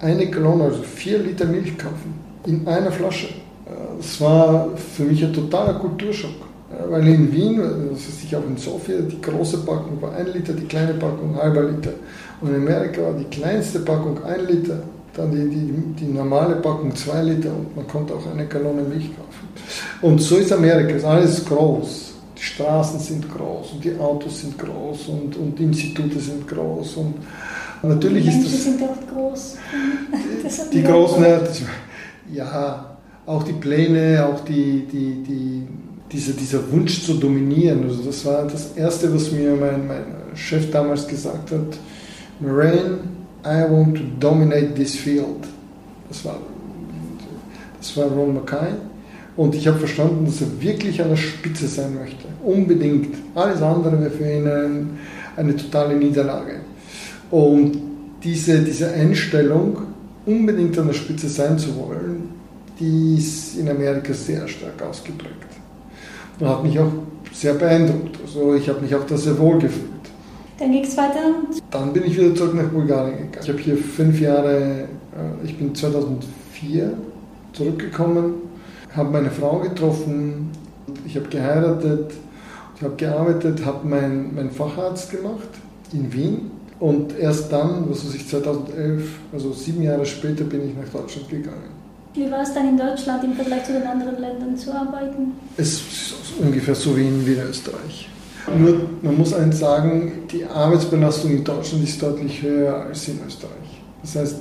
eine 0.00 0.30
Gallon, 0.30 0.60
also 0.60 0.82
vier 0.82 1.18
Liter 1.18 1.46
Milch 1.46 1.76
kaufen, 1.76 2.14
in 2.46 2.66
einer 2.68 2.92
Flasche. 2.92 3.28
Das 3.96 4.20
war 4.20 4.68
für 4.76 5.04
mich 5.04 5.24
ein 5.24 5.32
totaler 5.32 5.74
Kulturschock. 5.74 6.34
Weil 6.88 7.06
in 7.06 7.32
Wien, 7.32 7.60
das 7.90 8.00
ist 8.00 8.24
ich 8.24 8.34
auch 8.34 8.44
in 8.46 8.56
Sofia, 8.56 9.00
die 9.00 9.20
große 9.20 9.58
Packung 9.58 10.00
war 10.00 10.12
ein 10.14 10.26
Liter, 10.32 10.52
die 10.52 10.66
kleine 10.66 10.94
Packung 10.94 11.36
halber 11.36 11.62
Liter. 11.64 11.92
Und 12.40 12.48
in 12.48 12.56
Amerika 12.56 13.02
war 13.02 13.14
die 13.14 13.24
kleinste 13.24 13.80
Packung 13.80 14.22
ein 14.24 14.46
Liter 14.46 14.82
dann 15.16 15.30
die, 15.30 15.48
die, 15.48 16.04
die 16.04 16.12
normale 16.12 16.56
Packung 16.56 16.94
2 16.94 17.22
Liter 17.22 17.50
und 17.50 17.74
man 17.76 17.86
konnte 17.86 18.14
auch 18.14 18.26
eine 18.30 18.46
Gallone 18.46 18.82
Milch 18.82 19.10
kaufen. 19.16 19.48
Und 20.02 20.20
so 20.20 20.36
ist 20.36 20.52
Amerika, 20.52 20.94
ist 20.94 21.04
alles 21.04 21.44
groß. 21.44 22.12
Die 22.36 22.42
Straßen 22.42 22.98
sind 22.98 23.32
groß 23.32 23.72
und 23.72 23.84
die 23.84 23.96
Autos 23.98 24.40
sind 24.40 24.58
groß 24.58 25.08
und, 25.08 25.36
und 25.36 25.58
die 25.58 25.64
Institute 25.64 26.18
sind 26.18 26.46
groß 26.48 26.96
und 26.96 27.14
natürlich 27.82 28.24
die 28.24 28.30
ist 28.30 28.36
Menschen 28.36 28.52
das... 28.52 28.64
sind 28.64 28.82
auch 28.82 29.14
groß. 29.14 29.56
die, 30.72 30.76
die 30.78 30.82
großen, 30.82 31.24
ja, 32.32 32.96
auch 33.26 33.42
die 33.44 33.52
Pläne, 33.52 34.26
auch 34.26 34.40
die, 34.44 34.86
die, 34.90 35.22
die, 35.22 35.66
dieser, 36.10 36.32
dieser 36.32 36.70
Wunsch 36.70 37.04
zu 37.04 37.14
dominieren. 37.14 37.84
Also 37.84 38.02
das 38.02 38.24
war 38.24 38.46
das 38.46 38.76
Erste, 38.76 39.14
was 39.14 39.30
mir 39.30 39.54
mein, 39.54 39.86
mein 39.86 40.04
Chef 40.34 40.70
damals 40.70 41.06
gesagt 41.06 41.50
hat. 41.50 41.78
Moraine, 42.40 42.98
I 43.44 43.64
want 43.64 43.96
to 43.96 44.04
dominate 44.18 44.74
this 44.74 44.96
field. 44.96 45.46
Das 46.08 46.24
war, 46.24 46.38
das 47.78 47.96
war 47.96 48.06
Ron 48.06 48.34
Mackay. 48.34 48.72
Und 49.36 49.54
ich 49.54 49.66
habe 49.66 49.78
verstanden, 49.78 50.24
dass 50.26 50.40
er 50.40 50.62
wirklich 50.62 51.02
an 51.02 51.10
der 51.10 51.16
Spitze 51.16 51.66
sein 51.66 51.94
möchte. 51.94 52.24
Unbedingt. 52.42 53.14
Alles 53.34 53.60
andere 53.60 54.00
wäre 54.00 54.10
für 54.10 54.30
ihn 54.30 54.46
ein, 54.46 54.98
eine 55.36 55.56
totale 55.56 55.96
Niederlage. 55.96 56.60
Und 57.30 57.78
diese, 58.22 58.62
diese 58.62 58.92
Einstellung, 58.92 59.78
unbedingt 60.24 60.78
an 60.78 60.86
der 60.86 60.94
Spitze 60.94 61.28
sein 61.28 61.58
zu 61.58 61.76
wollen, 61.76 62.28
die 62.78 63.16
ist 63.18 63.58
in 63.58 63.68
Amerika 63.68 64.12
sehr 64.12 64.46
stark 64.48 64.80
ausgeprägt. 64.88 65.34
Und 66.38 66.48
hat 66.48 66.62
mich 66.62 66.78
auch 66.78 66.92
sehr 67.32 67.54
beeindruckt. 67.54 68.18
Also 68.24 68.54
ich 68.54 68.68
habe 68.68 68.80
mich 68.80 68.94
auch 68.94 69.04
da 69.06 69.16
sehr 69.16 69.38
wohl 69.38 69.58
gefühlt. 69.58 69.93
Dann 70.58 70.70
ging 70.70 70.84
es 70.84 70.96
weiter? 70.96 71.20
Dann 71.70 71.92
bin 71.92 72.04
ich 72.04 72.16
wieder 72.16 72.34
zurück 72.34 72.54
nach 72.54 72.68
Bulgarien 72.68 73.16
gegangen. 73.16 73.38
Ich 73.42 73.48
habe 73.48 73.58
hier 73.58 73.76
fünf 73.76 74.20
Jahre, 74.20 74.88
äh, 75.12 75.44
ich 75.44 75.58
bin 75.58 75.74
2004 75.74 76.92
zurückgekommen, 77.52 78.34
habe 78.94 79.10
meine 79.10 79.30
Frau 79.30 79.58
getroffen, 79.58 80.50
ich 81.06 81.16
habe 81.16 81.28
geheiratet, 81.28 82.12
ich 82.76 82.82
habe 82.82 82.94
gearbeitet, 82.96 83.64
habe 83.64 83.86
meinen 83.86 84.34
mein 84.34 84.50
Facharzt 84.50 85.10
gemacht 85.10 85.48
in 85.92 86.12
Wien 86.12 86.50
und 86.78 87.18
erst 87.18 87.52
dann, 87.52 87.88
was 87.88 88.04
weiß 88.04 88.14
ich, 88.14 88.28
2011, 88.28 89.08
also 89.32 89.52
sieben 89.52 89.82
Jahre 89.82 90.06
später, 90.06 90.44
bin 90.44 90.68
ich 90.68 90.76
nach 90.76 91.00
Deutschland 91.00 91.28
gegangen. 91.28 91.74
Wie 92.14 92.30
war 92.30 92.42
es 92.42 92.54
dann 92.54 92.68
in 92.68 92.78
Deutschland 92.78 93.24
im 93.24 93.32
Vergleich 93.32 93.64
zu 93.64 93.72
den 93.72 93.82
anderen 93.82 94.20
Ländern 94.20 94.56
zu 94.56 94.72
arbeiten? 94.72 95.32
Es 95.56 95.72
ist 95.72 96.14
ungefähr 96.40 96.76
so 96.76 96.96
wie 96.96 97.08
in 97.08 97.24
Österreich. 97.26 98.08
Nur, 98.58 98.80
man 99.02 99.16
muss 99.16 99.32
eins 99.32 99.58
sagen, 99.58 100.12
die 100.30 100.44
Arbeitsbelastung 100.44 101.30
in 101.30 101.44
Deutschland 101.44 101.84
ist 101.84 102.02
deutlich 102.02 102.42
höher 102.42 102.74
als 102.76 103.08
in 103.08 103.18
Österreich. 103.26 103.82
Das 104.02 104.16
heißt, 104.16 104.36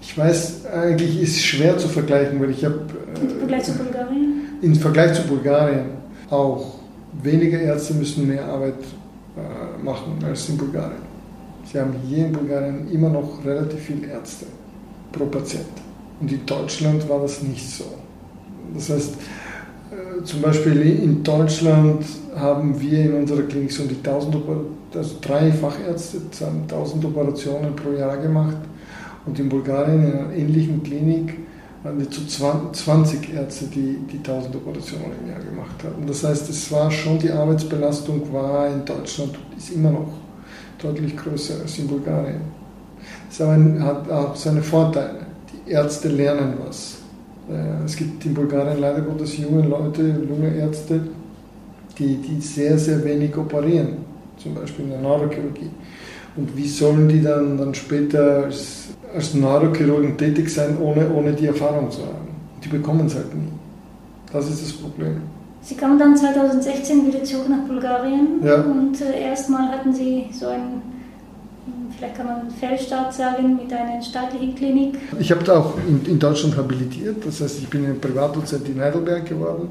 ich 0.00 0.18
weiß, 0.18 0.66
eigentlich 0.66 1.20
ist 1.22 1.36
es 1.36 1.44
schwer 1.44 1.76
zu 1.76 1.88
vergleichen, 1.88 2.40
weil 2.40 2.50
ich 2.50 2.64
habe... 2.64 2.80
Im 3.20 3.38
Vergleich 3.38 3.64
zu 3.64 3.72
Bulgarien? 3.72 4.42
Im 4.62 4.74
Vergleich 4.74 5.14
zu 5.14 5.22
Bulgarien 5.22 5.86
auch. 6.30 6.74
Weniger 7.22 7.60
Ärzte 7.60 7.94
müssen 7.94 8.26
mehr 8.26 8.44
Arbeit 8.44 8.74
äh, 9.36 9.82
machen 9.84 10.18
als 10.24 10.48
in 10.48 10.56
Bulgarien. 10.56 11.02
Sie 11.70 11.78
haben 11.78 11.94
hier 12.08 12.26
in 12.26 12.32
Bulgarien 12.32 12.90
immer 12.90 13.08
noch 13.08 13.44
relativ 13.44 13.80
viele 13.80 14.08
Ärzte 14.08 14.46
pro 15.12 15.26
Patient. 15.26 15.66
Und 16.20 16.32
in 16.32 16.44
Deutschland 16.44 17.08
war 17.08 17.20
das 17.20 17.42
nicht 17.42 17.68
so. 17.70 17.84
Das 18.74 18.90
heißt, 18.90 19.14
äh, 19.14 19.16
zum 20.24 20.42
Beispiel 20.42 20.80
in 21.02 21.22
Deutschland 21.22 22.04
haben 22.36 22.80
wir 22.80 23.00
in 23.00 23.14
unserer 23.14 23.42
Klinik 23.42 23.72
so 23.72 23.84
die 23.84 23.96
1000, 23.96 24.36
also 24.94 25.16
drei 25.20 25.52
Fachärzte, 25.52 26.18
1000 26.68 27.04
Operationen 27.04 27.74
pro 27.76 27.92
Jahr 27.92 28.16
gemacht. 28.16 28.56
Und 29.26 29.38
in 29.38 29.48
Bulgarien, 29.48 30.04
in 30.04 30.12
einer 30.12 30.32
ähnlichen 30.34 30.82
Klinik, 30.82 31.38
waren 31.82 31.98
wir 31.98 32.10
zu 32.10 32.26
20 32.26 33.34
Ärzte, 33.34 33.66
die, 33.66 33.98
die 34.10 34.16
1000 34.18 34.56
Operationen 34.56 35.12
im 35.22 35.30
Jahr 35.30 35.40
gemacht 35.40 35.84
haben. 35.84 36.06
Das 36.06 36.24
heißt, 36.24 36.48
es 36.48 36.72
war 36.72 36.90
schon, 36.90 37.18
die 37.18 37.30
Arbeitsbelastung 37.30 38.32
war 38.32 38.68
in 38.68 38.84
Deutschland, 38.84 39.38
ist 39.56 39.70
immer 39.70 39.90
noch 39.90 40.08
deutlich 40.82 41.16
größer 41.16 41.60
als 41.62 41.78
in 41.78 41.86
Bulgarien. 41.86 42.40
Das 43.28 43.46
hat 43.80 44.10
auch 44.10 44.34
seine 44.34 44.62
Vorteile. 44.62 45.26
Die 45.52 45.72
Ärzte 45.72 46.08
lernen 46.08 46.54
was. 46.64 46.93
Äh, 47.50 47.84
es 47.84 47.96
gibt 47.96 48.24
in 48.24 48.34
Bulgarien 48.34 48.80
leider 48.80 49.00
Gottes 49.02 49.36
junge 49.38 49.66
Leute, 49.66 50.02
junge 50.28 50.54
Ärzte, 50.56 51.00
die, 51.98 52.16
die 52.16 52.40
sehr, 52.40 52.78
sehr 52.78 53.04
wenig 53.04 53.36
operieren, 53.36 53.98
zum 54.38 54.54
Beispiel 54.54 54.86
in 54.86 54.90
der 54.92 55.00
Neurochirurgie. 55.00 55.70
Und 56.36 56.56
wie 56.56 56.66
sollen 56.68 57.08
die 57.08 57.22
dann, 57.22 57.56
dann 57.58 57.74
später 57.74 58.44
als, 58.44 58.88
als 59.14 59.34
Neurochirurgen 59.34 60.16
tätig 60.16 60.48
sein, 60.50 60.76
ohne, 60.80 61.08
ohne 61.12 61.32
die 61.32 61.46
Erfahrung 61.46 61.90
zu 61.90 62.00
haben? 62.02 62.28
Die 62.64 62.68
bekommen 62.68 63.06
es 63.06 63.14
halt 63.14 63.32
nie. 63.34 63.48
Das 64.32 64.48
ist 64.50 64.62
das 64.62 64.72
Problem. 64.72 65.18
Sie 65.60 65.76
kamen 65.76 65.98
dann 65.98 66.16
2016 66.16 67.06
wieder 67.06 67.22
zurück 67.24 67.48
nach 67.48 67.66
Bulgarien 67.68 68.40
Ja. 68.42 68.62
und 68.62 69.00
äh, 69.00 69.20
erstmal 69.28 69.68
hatten 69.70 69.92
Sie 69.94 70.24
so 70.32 70.48
ein, 70.48 70.82
vielleicht 71.96 72.16
kann 72.16 72.26
man 72.26 72.40
einen 72.40 72.50
Fehlstart 72.50 73.12
sagen, 73.12 73.56
mit 73.56 73.72
einer 73.72 74.02
staatlichen 74.02 74.54
Klinik. 74.54 74.96
Ich 75.18 75.30
habe 75.30 75.56
auch 75.56 75.76
in, 75.86 76.04
in 76.06 76.18
Deutschland 76.18 76.56
habilitiert, 76.56 77.24
das 77.26 77.40
heißt, 77.40 77.60
ich 77.60 77.68
bin 77.68 77.86
ein 77.86 78.00
Privatdozent 78.00 78.68
in 78.68 78.80
Heidelberg 78.80 79.26
geworden 79.26 79.70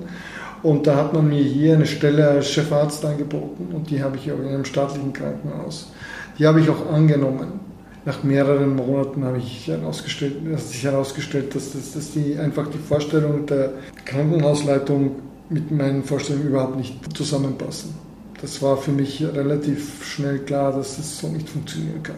und 0.63 0.87
da 0.87 0.95
hat 0.95 1.13
man 1.13 1.27
mir 1.27 1.43
hier 1.43 1.73
eine 1.73 1.85
Stelle 1.85 2.27
als 2.27 2.49
Chefarzt 2.49 3.03
angeboten 3.05 3.67
und 3.73 3.89
die 3.89 4.01
habe 4.01 4.17
ich 4.17 4.31
auch 4.31 4.39
in 4.39 4.47
einem 4.47 4.65
staatlichen 4.65 5.11
Krankenhaus. 5.13 5.91
Die 6.39 6.47
habe 6.47 6.61
ich 6.61 6.69
auch 6.69 6.91
angenommen. 6.91 7.59
Nach 8.05 8.21
mehreren 8.23 8.75
Monaten 8.75 9.23
habe 9.23 9.37
ich 9.37 9.67
herausgestellt, 9.67 10.35
hat 10.51 10.59
sich 10.59 10.83
herausgestellt, 10.83 11.55
dass, 11.55 11.71
das, 11.71 11.93
dass 11.93 12.11
die 12.11 12.37
einfach 12.37 12.67
die 12.67 12.77
Vorstellung 12.77 13.45
der 13.45 13.71
Krankenhausleitung 14.03 15.11
mit 15.49 15.71
meinen 15.71 16.03
Vorstellungen 16.03 16.47
überhaupt 16.47 16.77
nicht 16.77 17.15
zusammenpassen. 17.15 18.02
Das 18.43 18.61
war 18.61 18.75
für 18.75 18.91
mich 18.91 19.23
relativ 19.23 20.03
schnell 20.03 20.39
klar, 20.39 20.73
dass 20.73 20.97
das 20.97 21.17
so 21.17 21.29
nicht 21.29 21.47
funktionieren 21.47 22.03
kann. 22.03 22.17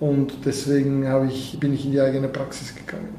Und 0.00 0.32
deswegen 0.46 1.04
ich, 1.28 1.60
bin 1.60 1.74
ich 1.74 1.84
in 1.84 1.92
die 1.92 2.00
eigene 2.00 2.28
Praxis 2.28 2.74
gegangen. 2.74 3.10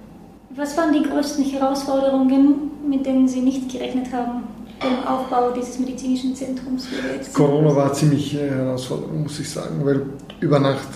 Was 0.56 0.76
waren 0.76 0.92
die 0.92 1.08
größten 1.08 1.46
Herausforderungen, 1.46 2.72
mit 2.90 3.06
denen 3.06 3.28
Sie 3.28 3.42
nicht 3.42 3.72
gerechnet 3.72 4.12
haben 4.12 4.46
beim 4.80 5.08
Aufbau 5.08 5.52
dieses 5.52 5.78
medizinischen 5.78 6.36
Zentrums? 6.36 6.88
Corona 7.36 7.76
war 7.76 7.94
ziemlich 7.94 8.34
äh, 8.34 8.50
herausfordernd, 8.50 9.22
muss 9.22 9.40
ich 9.40 9.50
sagen, 9.52 9.86
weil 9.86 10.02
über 10.40 10.60
Nacht, 10.60 10.88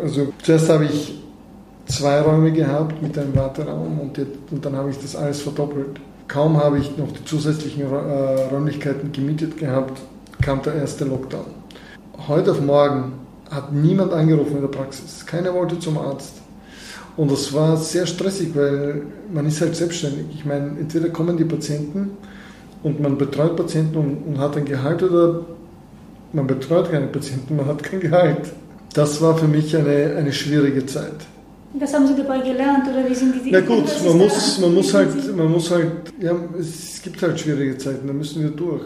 also 0.00 0.28
zuerst 0.40 0.68
habe 0.68 0.84
ich 0.84 1.20
zwei 1.86 2.20
Räume 2.20 2.52
gehabt 2.52 3.02
mit 3.02 3.18
einem 3.18 3.34
Warteraum 3.34 3.98
und, 3.98 4.18
jetzt, 4.18 4.38
und 4.52 4.64
dann 4.64 4.76
habe 4.76 4.90
ich 4.90 4.98
das 4.98 5.16
alles 5.16 5.42
verdoppelt. 5.42 5.98
Kaum 6.28 6.56
habe 6.62 6.78
ich 6.78 6.96
noch 6.96 7.10
die 7.10 7.24
zusätzlichen 7.24 7.82
äh, 7.82 8.44
Räumlichkeiten 8.52 9.10
gemietet 9.10 9.58
gehabt, 9.58 10.00
kam 10.42 10.60
der 10.62 10.74
erste 10.74 11.04
Lockdown. 11.04 11.46
Heute 12.28 12.52
auf 12.52 12.60
morgen 12.60 13.12
hat 13.50 13.72
niemand 13.72 14.12
angerufen 14.12 14.56
in 14.56 14.62
der 14.62 14.68
Praxis. 14.68 15.24
Keiner 15.24 15.54
wollte 15.54 15.78
zum 15.78 15.96
Arzt. 15.98 16.34
Und 17.16 17.30
das 17.30 17.52
war 17.52 17.76
sehr 17.76 18.06
stressig, 18.06 18.50
weil 18.54 19.02
man 19.32 19.46
ist 19.46 19.60
halt 19.60 19.76
selbstständig. 19.76 20.26
Ich 20.34 20.44
meine, 20.44 20.78
entweder 20.80 21.10
kommen 21.10 21.36
die 21.36 21.44
Patienten 21.44 22.10
und 22.82 23.00
man 23.00 23.18
betreut 23.18 23.56
Patienten 23.56 23.96
und, 23.96 24.16
und 24.26 24.38
hat 24.38 24.56
ein 24.56 24.64
Gehalt 24.64 25.02
oder 25.02 25.40
man 26.32 26.46
betreut 26.46 26.90
keine 26.90 27.06
Patienten, 27.06 27.56
man 27.56 27.66
hat 27.66 27.82
kein 27.82 28.00
Gehalt. 28.00 28.52
Das 28.94 29.20
war 29.20 29.36
für 29.36 29.48
mich 29.48 29.76
eine, 29.76 30.16
eine 30.16 30.32
schwierige 30.32 30.84
Zeit. 30.86 31.14
Was 31.74 31.94
haben 31.94 32.06
Sie 32.06 32.16
dabei 32.16 32.38
gelernt 32.38 32.86
oder 32.88 33.08
wie 33.08 33.14
sind 33.14 33.34
die 33.44 33.50
Na 33.50 33.60
gut, 33.60 33.84
man 34.04 34.18
muss, 34.18 34.58
man 34.58 34.74
muss 34.74 34.92
halt, 34.92 35.36
man 35.36 35.50
muss 35.50 35.70
halt, 35.70 35.90
ja, 36.20 36.34
es 36.58 37.00
gibt 37.02 37.22
halt 37.22 37.40
schwierige 37.40 37.76
Zeiten, 37.78 38.06
da 38.06 38.12
müssen 38.12 38.42
wir 38.42 38.50
durch. 38.50 38.82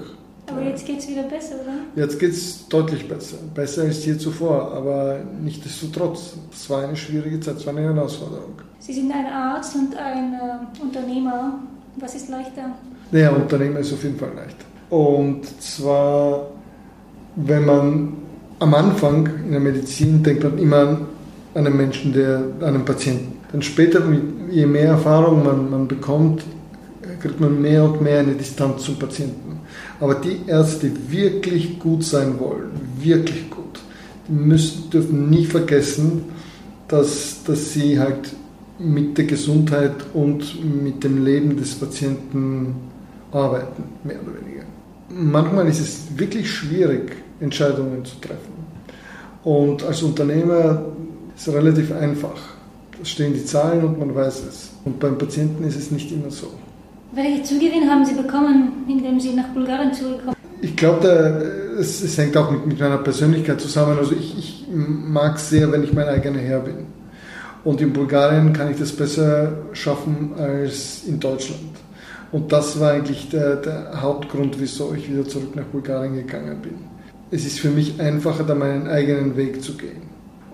Aber 0.49 0.63
jetzt 0.63 0.87
geht 0.87 0.99
es 1.01 1.09
wieder 1.09 1.25
besser, 1.25 1.57
oder? 1.57 2.03
Jetzt 2.03 2.19
geht 2.21 2.31
es 2.33 2.69
deutlich 2.69 3.09
besser, 3.09 3.39
besser 3.55 3.83
als 3.83 4.05
je 4.05 4.17
zuvor, 4.17 4.73
aber 4.73 5.19
nichtsdestotrotz, 5.43 6.35
es 6.53 6.71
war 6.71 6.85
eine 6.85 6.97
schwierige 6.97 7.41
Zeit, 7.41 7.57
es 7.57 7.67
war 7.67 7.77
eine 7.77 7.93
Herausforderung. 7.93 8.55
Sie 8.79 8.93
sind 8.93 9.13
ein 9.13 9.27
Arzt 9.27 9.75
und 9.75 9.97
ein 9.97 10.35
äh, 10.35 10.83
Unternehmer. 10.83 11.59
Was 11.97 12.15
ist 12.15 12.29
leichter? 12.29 12.71
Naja, 13.11 13.31
Unternehmen 13.31 13.77
ist 13.77 13.93
auf 13.93 14.03
jeden 14.03 14.19
Fall 14.19 14.33
leicht. 14.37 14.57
Und 14.91 15.45
zwar, 15.61 16.49
wenn 17.35 17.65
man 17.65 18.13
am 18.59 18.75
Anfang 18.75 19.29
in 19.45 19.51
der 19.51 19.61
Medizin 19.61 20.23
denkt 20.23 20.45
man 20.45 20.59
immer 20.59 20.99
an 21.55 21.67
einen 21.67 21.77
Menschen, 21.77 22.13
der, 22.13 22.43
an 22.61 22.75
einen 22.75 22.85
Patienten. 22.85 23.39
Dann 23.53 23.63
später, 23.63 24.03
je 24.51 24.67
mehr 24.67 24.89
Erfahrung 24.89 25.45
man, 25.45 25.71
man 25.71 25.89
bekommt, 25.89 26.43
kriegt 27.21 27.41
man 27.41 27.61
mehr 27.61 27.85
und 27.85 28.03
mehr 28.03 28.21
eine 28.21 28.33
Distanz 28.33 28.83
zum 28.85 28.99
Patienten. 28.99 29.46
Aber 30.01 30.17
die 30.17 30.41
Ärzte, 30.47 30.91
die 30.91 31.11
wirklich 31.11 31.79
gut 31.79 32.05
sein 32.05 32.39
wollen, 32.39 32.71
wirklich 32.99 33.51
gut, 33.51 33.81
die 34.29 34.33
müssen, 34.33 34.91
dürfen 34.91 35.31
nie 35.31 35.47
vergessen, 35.47 36.25
dass, 36.89 37.43
dass 37.45 37.73
sie 37.73 37.99
halt 37.99 38.33
mit 38.79 39.17
der 39.17 39.25
Gesundheit 39.25 39.95
und 40.13 40.85
mit 40.85 41.03
dem 41.03 41.25
Leben 41.25 41.57
des 41.57 41.75
Patienten 41.75 42.75
arbeiten, 43.33 43.85
mehr 44.05 44.21
oder 44.23 44.39
weniger. 44.41 44.65
Manchmal 45.09 45.67
ist 45.69 45.81
es 45.81 46.03
wirklich 46.17 46.51
schwierig, 46.51 47.13
Entscheidungen 47.41 48.05
zu 48.05 48.17
treffen. 48.21 48.53
Und 49.45 49.83
als 49.85 50.03
Unternehmer 50.03 50.83
ist 51.37 51.49
es 51.49 51.55
relativ 51.55 51.93
einfach. 51.93 52.41
Da 52.99 53.05
stehen 53.05 53.33
die 53.33 53.45
Zahlen 53.45 53.85
und 53.85 53.99
man 53.99 54.15
weiß 54.15 54.43
es. 54.49 54.71
Und 54.85 54.99
beim 54.99 55.17
Patienten 55.17 55.65
ist 55.65 55.77
es 55.77 55.91
nicht 55.91 56.11
immer 56.11 56.31
so. 56.31 56.49
Welche 57.12 57.42
Zugewinn 57.42 57.88
haben 57.88 58.05
Sie 58.05 58.14
bekommen, 58.14 58.85
indem 58.88 59.21
Sie 59.21 59.33
nach 59.33 59.49
Bulgarien 59.49 59.92
zurückkommen? 59.92 60.37
Ich 60.61 60.77
glaube, 60.77 61.07
es, 61.79 62.03
es 62.03 62.19
hängt 62.19 62.37
auch 62.37 62.51
mit, 62.51 62.66
mit 62.66 62.81
meiner 62.81 62.99
Persönlichkeit 62.99 63.61
zusammen. 63.61 63.99
Also 63.99 64.14
ich, 64.14 64.37
ich 64.38 64.66
mag 64.73 65.38
sehr, 65.38 65.71
wenn 65.71 65.85
ich 65.85 65.92
mein 65.92 66.09
eigener 66.09 66.38
Herr 66.38 66.61
bin. 66.61 66.87
Und 67.64 67.81
in 67.81 67.92
Bulgarien 67.92 68.53
kann 68.53 68.71
ich 68.71 68.79
das 68.79 68.92
besser 68.92 69.53
schaffen 69.73 70.33
als 70.38 71.05
in 71.07 71.19
Deutschland. 71.21 71.61
Und 72.33 72.53
das 72.53 72.79
war 72.81 72.92
eigentlich 72.92 73.29
der, 73.31 73.57
der 73.57 74.01
Hauptgrund, 74.01 74.61
wieso 74.61 74.95
ich 74.95 75.11
wieder 75.11 75.27
zurück 75.27 75.55
nach 75.55 75.64
Bulgarien 75.64 76.14
gegangen 76.14 76.61
bin. 76.61 76.75
Es 77.31 77.45
ist 77.45 77.61
für 77.61 77.71
mich 77.71 78.01
einfacher, 78.01 78.45
da 78.45 78.55
meinen 78.55 78.88
eigenen 78.88 79.37
Weg 79.37 79.62
zu 79.62 79.77
gehen. 79.77 80.03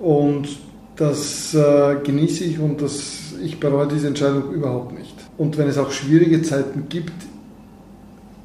Und 0.00 0.48
das 0.96 1.54
äh, 1.54 1.96
genieße 2.02 2.44
ich 2.44 2.58
und 2.58 2.80
das, 2.80 3.34
ich 3.42 3.58
bereue 3.58 3.88
diese 3.88 4.08
Entscheidung 4.08 4.52
überhaupt 4.52 4.98
nicht. 4.98 5.14
Und 5.38 5.56
wenn 5.58 5.68
es 5.68 5.78
auch 5.78 5.90
schwierige 5.90 6.42
Zeiten 6.42 6.86
gibt, 6.88 7.12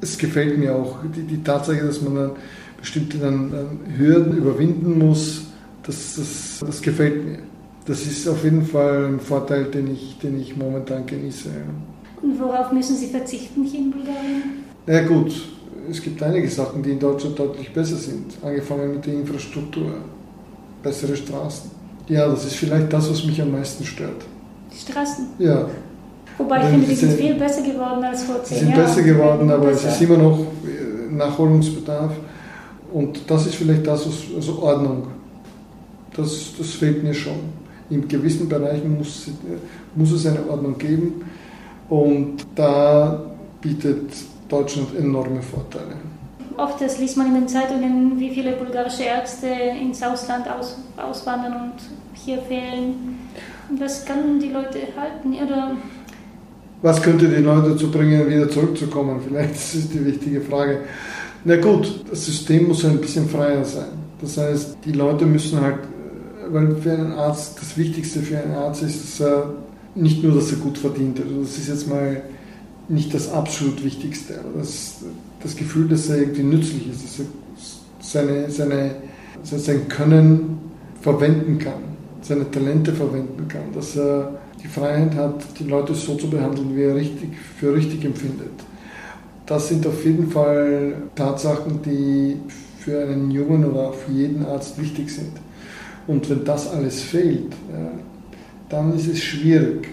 es 0.00 0.16
gefällt 0.16 0.58
mir 0.58 0.74
auch 0.74 0.98
die, 1.14 1.22
die 1.22 1.42
Tatsache, 1.42 1.84
dass 1.84 2.00
man 2.02 2.14
dann 2.14 2.30
bestimmte 2.80 3.18
dann, 3.18 3.50
dann 3.50 3.80
Hürden 3.96 4.36
überwinden 4.36 4.98
muss, 4.98 5.46
das, 5.82 6.16
das, 6.16 6.64
das 6.64 6.82
gefällt 6.82 7.24
mir. 7.24 7.38
Das 7.86 8.02
ist 8.02 8.28
auf 8.28 8.44
jeden 8.44 8.64
Fall 8.64 9.06
ein 9.06 9.20
Vorteil, 9.20 9.64
den 9.64 9.92
ich, 9.92 10.18
den 10.18 10.38
ich 10.38 10.56
momentan 10.56 11.06
genieße. 11.06 11.48
Und 12.22 12.38
worauf 12.38 12.70
müssen 12.72 12.96
Sie 12.96 13.06
verzichten 13.06 13.64
hier 13.64 13.80
in 13.80 13.90
Bulgarien? 13.90 14.42
Na 14.86 14.94
ja, 14.94 15.06
gut, 15.06 15.32
es 15.90 16.02
gibt 16.02 16.22
einige 16.22 16.48
Sachen, 16.48 16.82
die 16.82 16.90
in 16.90 16.98
Deutschland 16.98 17.38
deutlich 17.38 17.72
besser 17.72 17.96
sind. 17.96 18.32
Angefangen 18.42 18.92
mit 18.92 19.06
der 19.06 19.14
Infrastruktur, 19.14 19.92
bessere 20.82 21.16
Straßen. 21.16 21.70
Ja, 22.08 22.28
das 22.28 22.44
ist 22.44 22.56
vielleicht 22.56 22.92
das, 22.92 23.10
was 23.10 23.24
mich 23.24 23.40
am 23.40 23.52
meisten 23.52 23.84
stört. 23.84 24.24
Die 24.72 24.78
Straßen. 24.78 25.26
Ja, 25.38 25.68
Wobei 26.38 26.62
ich 26.62 26.68
finde, 26.68 26.86
die 26.86 26.94
sind 26.94 27.12
viel 27.14 27.34
besser 27.34 27.62
geworden 27.62 28.04
als 28.04 28.22
vor 28.24 28.36
sie 28.44 28.54
zehn 28.54 28.58
sind 28.60 28.68
Jahren. 28.70 28.82
besser 28.84 29.02
geworden, 29.02 29.50
aber 29.50 29.70
es 29.70 29.82
Besser. 29.82 29.94
ist 29.94 30.02
immer 30.02 30.16
noch 30.18 30.38
äh, 30.40 31.12
Nachholungsbedarf. 31.14 32.12
Und 32.92 33.20
das 33.28 33.46
ist 33.46 33.56
vielleicht 33.56 33.86
das, 33.86 34.06
was, 34.06 34.14
also 34.36 34.62
Ordnung. 34.62 35.08
Das, 36.16 36.52
das 36.56 36.70
fehlt 36.70 37.02
mir 37.02 37.14
schon. 37.14 37.34
In 37.90 38.06
gewissen 38.06 38.48
Bereichen 38.48 38.96
muss, 38.98 39.24
sie- 39.26 39.32
muss 39.94 40.12
es 40.12 40.26
eine 40.26 40.48
Ordnung 40.48 40.78
geben. 40.78 41.24
Und 41.88 42.36
da 42.54 43.20
bietet 43.60 44.10
Deutschland 44.48 44.88
enorme 44.98 45.42
Vorteile. 45.42 45.96
Oft 46.56 46.80
liest 46.98 47.16
man 47.16 47.28
in 47.28 47.34
den 47.34 47.48
Zeitungen, 47.48 48.18
wie 48.18 48.30
viele 48.30 48.52
bulgarische 48.52 49.04
Ärzte 49.04 49.46
ins 49.80 50.02
Ausland 50.02 50.46
aus, 50.48 50.76
auswandern 50.96 51.52
und 51.54 51.72
hier 52.14 52.38
fehlen. 52.42 53.18
Und 53.70 53.80
Was 53.80 54.04
kann 54.04 54.40
die 54.40 54.48
Leute 54.48 54.78
halten? 54.98 55.34
Oder 55.34 55.72
Was 56.80 57.02
könnte 57.02 57.28
die 57.28 57.42
Leute 57.42 57.70
dazu 57.70 57.90
bringen, 57.90 58.28
wieder 58.28 58.48
zurückzukommen? 58.48 59.20
Vielleicht 59.26 59.54
das 59.54 59.74
ist 59.74 59.92
die 59.92 60.04
wichtige 60.04 60.40
Frage. 60.40 60.80
Na 61.44 61.56
gut, 61.56 62.04
das 62.08 62.26
System 62.26 62.68
muss 62.68 62.84
ein 62.84 62.98
bisschen 62.98 63.28
freier 63.28 63.64
sein. 63.64 63.88
Das 64.20 64.36
heißt, 64.36 64.78
die 64.84 64.92
Leute 64.92 65.26
müssen 65.26 65.60
halt, 65.60 65.76
äh, 65.76 66.52
weil 66.52 66.76
für 66.76 66.92
einen 66.92 67.12
Arzt, 67.12 67.58
das 67.60 67.76
Wichtigste 67.76 68.20
für 68.20 68.38
einen 68.38 68.54
Arzt 68.54 68.82
ist, 68.82 69.20
dass 69.20 69.26
er 69.26 69.54
nicht 69.94 70.22
nur, 70.22 70.34
dass 70.34 70.50
er 70.50 70.58
gut 70.58 70.78
verdient. 70.78 71.20
Also 71.20 71.40
das 71.40 71.58
ist 71.58 71.68
jetzt 71.68 71.88
mal 71.88 72.22
nicht 72.88 73.12
das 73.12 73.32
absolut 73.32 73.84
Wichtigste. 73.84 74.34
Aber 74.38 74.60
das, 74.60 74.96
das 75.42 75.56
Gefühl, 75.56 75.88
dass 75.88 76.08
er 76.08 76.18
irgendwie 76.18 76.42
nützlich 76.42 76.88
ist, 76.88 77.04
dass 77.04 77.18
er 77.20 77.26
seine, 78.00 78.50
seine, 78.50 78.96
sein 79.42 79.88
Können 79.88 80.58
verwenden 81.00 81.58
kann, 81.58 81.82
seine 82.22 82.50
Talente 82.50 82.92
verwenden 82.92 83.46
kann, 83.48 83.72
dass 83.74 83.96
er 83.96 84.38
die 84.62 84.68
Freiheit 84.68 85.14
hat, 85.14 85.44
die 85.58 85.64
Leute 85.64 85.94
so 85.94 86.14
zu 86.16 86.28
behandeln, 86.28 86.76
wie 86.76 86.82
er 86.82 86.94
richtig, 86.94 87.30
für 87.58 87.74
richtig 87.74 88.04
empfindet. 88.04 88.50
Das 89.46 89.68
sind 89.68 89.86
auf 89.86 90.04
jeden 90.04 90.30
Fall 90.30 90.94
Tatsachen, 91.14 91.80
die 91.82 92.36
für 92.78 93.00
einen 93.02 93.30
Jungen 93.30 93.64
oder 93.64 93.88
auch 93.88 93.94
für 93.94 94.12
jeden 94.12 94.44
Arzt 94.44 94.80
wichtig 94.80 95.10
sind. 95.10 95.32
Und 96.06 96.28
wenn 96.28 96.44
das 96.44 96.70
alles 96.70 97.02
fehlt, 97.02 97.52
ja, 97.72 97.90
dann 98.68 98.94
ist 98.94 99.08
es 99.08 99.22
schwierig. 99.22 99.88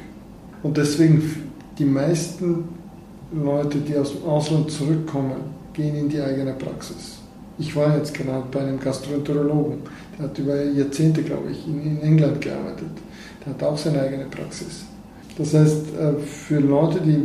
Und 0.63 0.77
deswegen 0.77 1.21
die 1.77 1.85
meisten 1.85 2.63
Leute, 3.33 3.79
die 3.79 3.95
aus 3.97 4.13
dem 4.13 4.23
Ausland 4.23 4.71
zurückkommen, 4.71 5.35
gehen 5.73 5.95
in 5.95 6.09
die 6.09 6.21
eigene 6.21 6.53
Praxis. 6.53 7.19
Ich 7.57 7.75
war 7.75 7.97
jetzt 7.97 8.13
gerade 8.13 8.45
bei 8.51 8.61
einem 8.61 8.79
Gastroenterologen, 8.79 9.77
der 10.17 10.25
hat 10.25 10.37
über 10.37 10.61
Jahrzehnte, 10.63 11.21
glaube 11.21 11.51
ich, 11.51 11.67
in, 11.67 11.81
in 11.81 12.01
England 12.01 12.41
gearbeitet. 12.41 12.91
Der 13.45 13.53
hat 13.53 13.63
auch 13.63 13.77
seine 13.77 14.01
eigene 14.01 14.25
Praxis. 14.25 14.85
Das 15.37 15.53
heißt, 15.53 15.85
äh, 15.99 16.19
für 16.21 16.59
Leute, 16.59 16.99
die 17.01 17.21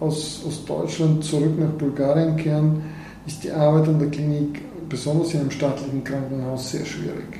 aus, 0.00 0.42
aus 0.46 0.64
Deutschland 0.64 1.24
zurück 1.24 1.58
nach 1.58 1.70
Bulgarien 1.70 2.36
kehren, 2.36 2.82
ist 3.26 3.42
die 3.44 3.50
Arbeit 3.50 3.88
an 3.88 3.98
der 3.98 4.08
Klinik, 4.08 4.60
besonders 4.88 5.32
in 5.34 5.40
einem 5.40 5.50
staatlichen 5.50 6.04
Krankenhaus, 6.04 6.70
sehr 6.70 6.84
schwierig. 6.84 7.38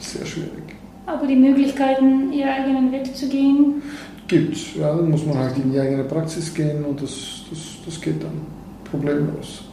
Sehr 0.00 0.26
schwierig. 0.26 0.76
Aber 1.06 1.26
die 1.26 1.36
Möglichkeiten, 1.36 2.32
ihren 2.32 2.48
eigenen 2.48 2.92
Weg 2.92 3.14
zu 3.16 3.28
gehen? 3.28 3.82
Gibt 4.26 4.54
es. 4.54 4.74
Ja, 4.74 4.94
dann 4.94 5.10
muss 5.10 5.24
man 5.24 5.38
halt 5.38 5.56
in 5.56 5.72
die 5.72 5.80
eigene 5.80 6.04
Praxis 6.04 6.52
gehen 6.52 6.84
und 6.84 7.00
das, 7.00 7.44
das, 7.50 7.60
das 7.86 8.00
geht 8.00 8.22
dann 8.22 8.42
problemlos. 8.90 9.64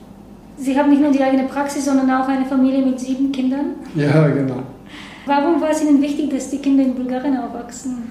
Sie 0.57 0.77
haben 0.77 0.89
nicht 0.89 1.01
nur 1.01 1.11
die 1.11 1.21
eigene 1.21 1.43
Praxis, 1.43 1.85
sondern 1.85 2.09
auch 2.11 2.27
eine 2.27 2.45
Familie 2.45 2.85
mit 2.85 2.99
sieben 2.99 3.31
Kindern? 3.31 3.75
Ja, 3.95 4.27
genau. 4.29 4.63
Warum 5.25 5.59
war 5.61 5.71
es 5.71 5.81
Ihnen 5.81 6.01
wichtig, 6.01 6.29
dass 6.29 6.49
die 6.49 6.57
Kinder 6.57 6.83
in 6.83 6.95
Bulgarien 6.95 7.37
aufwachsen? 7.37 8.03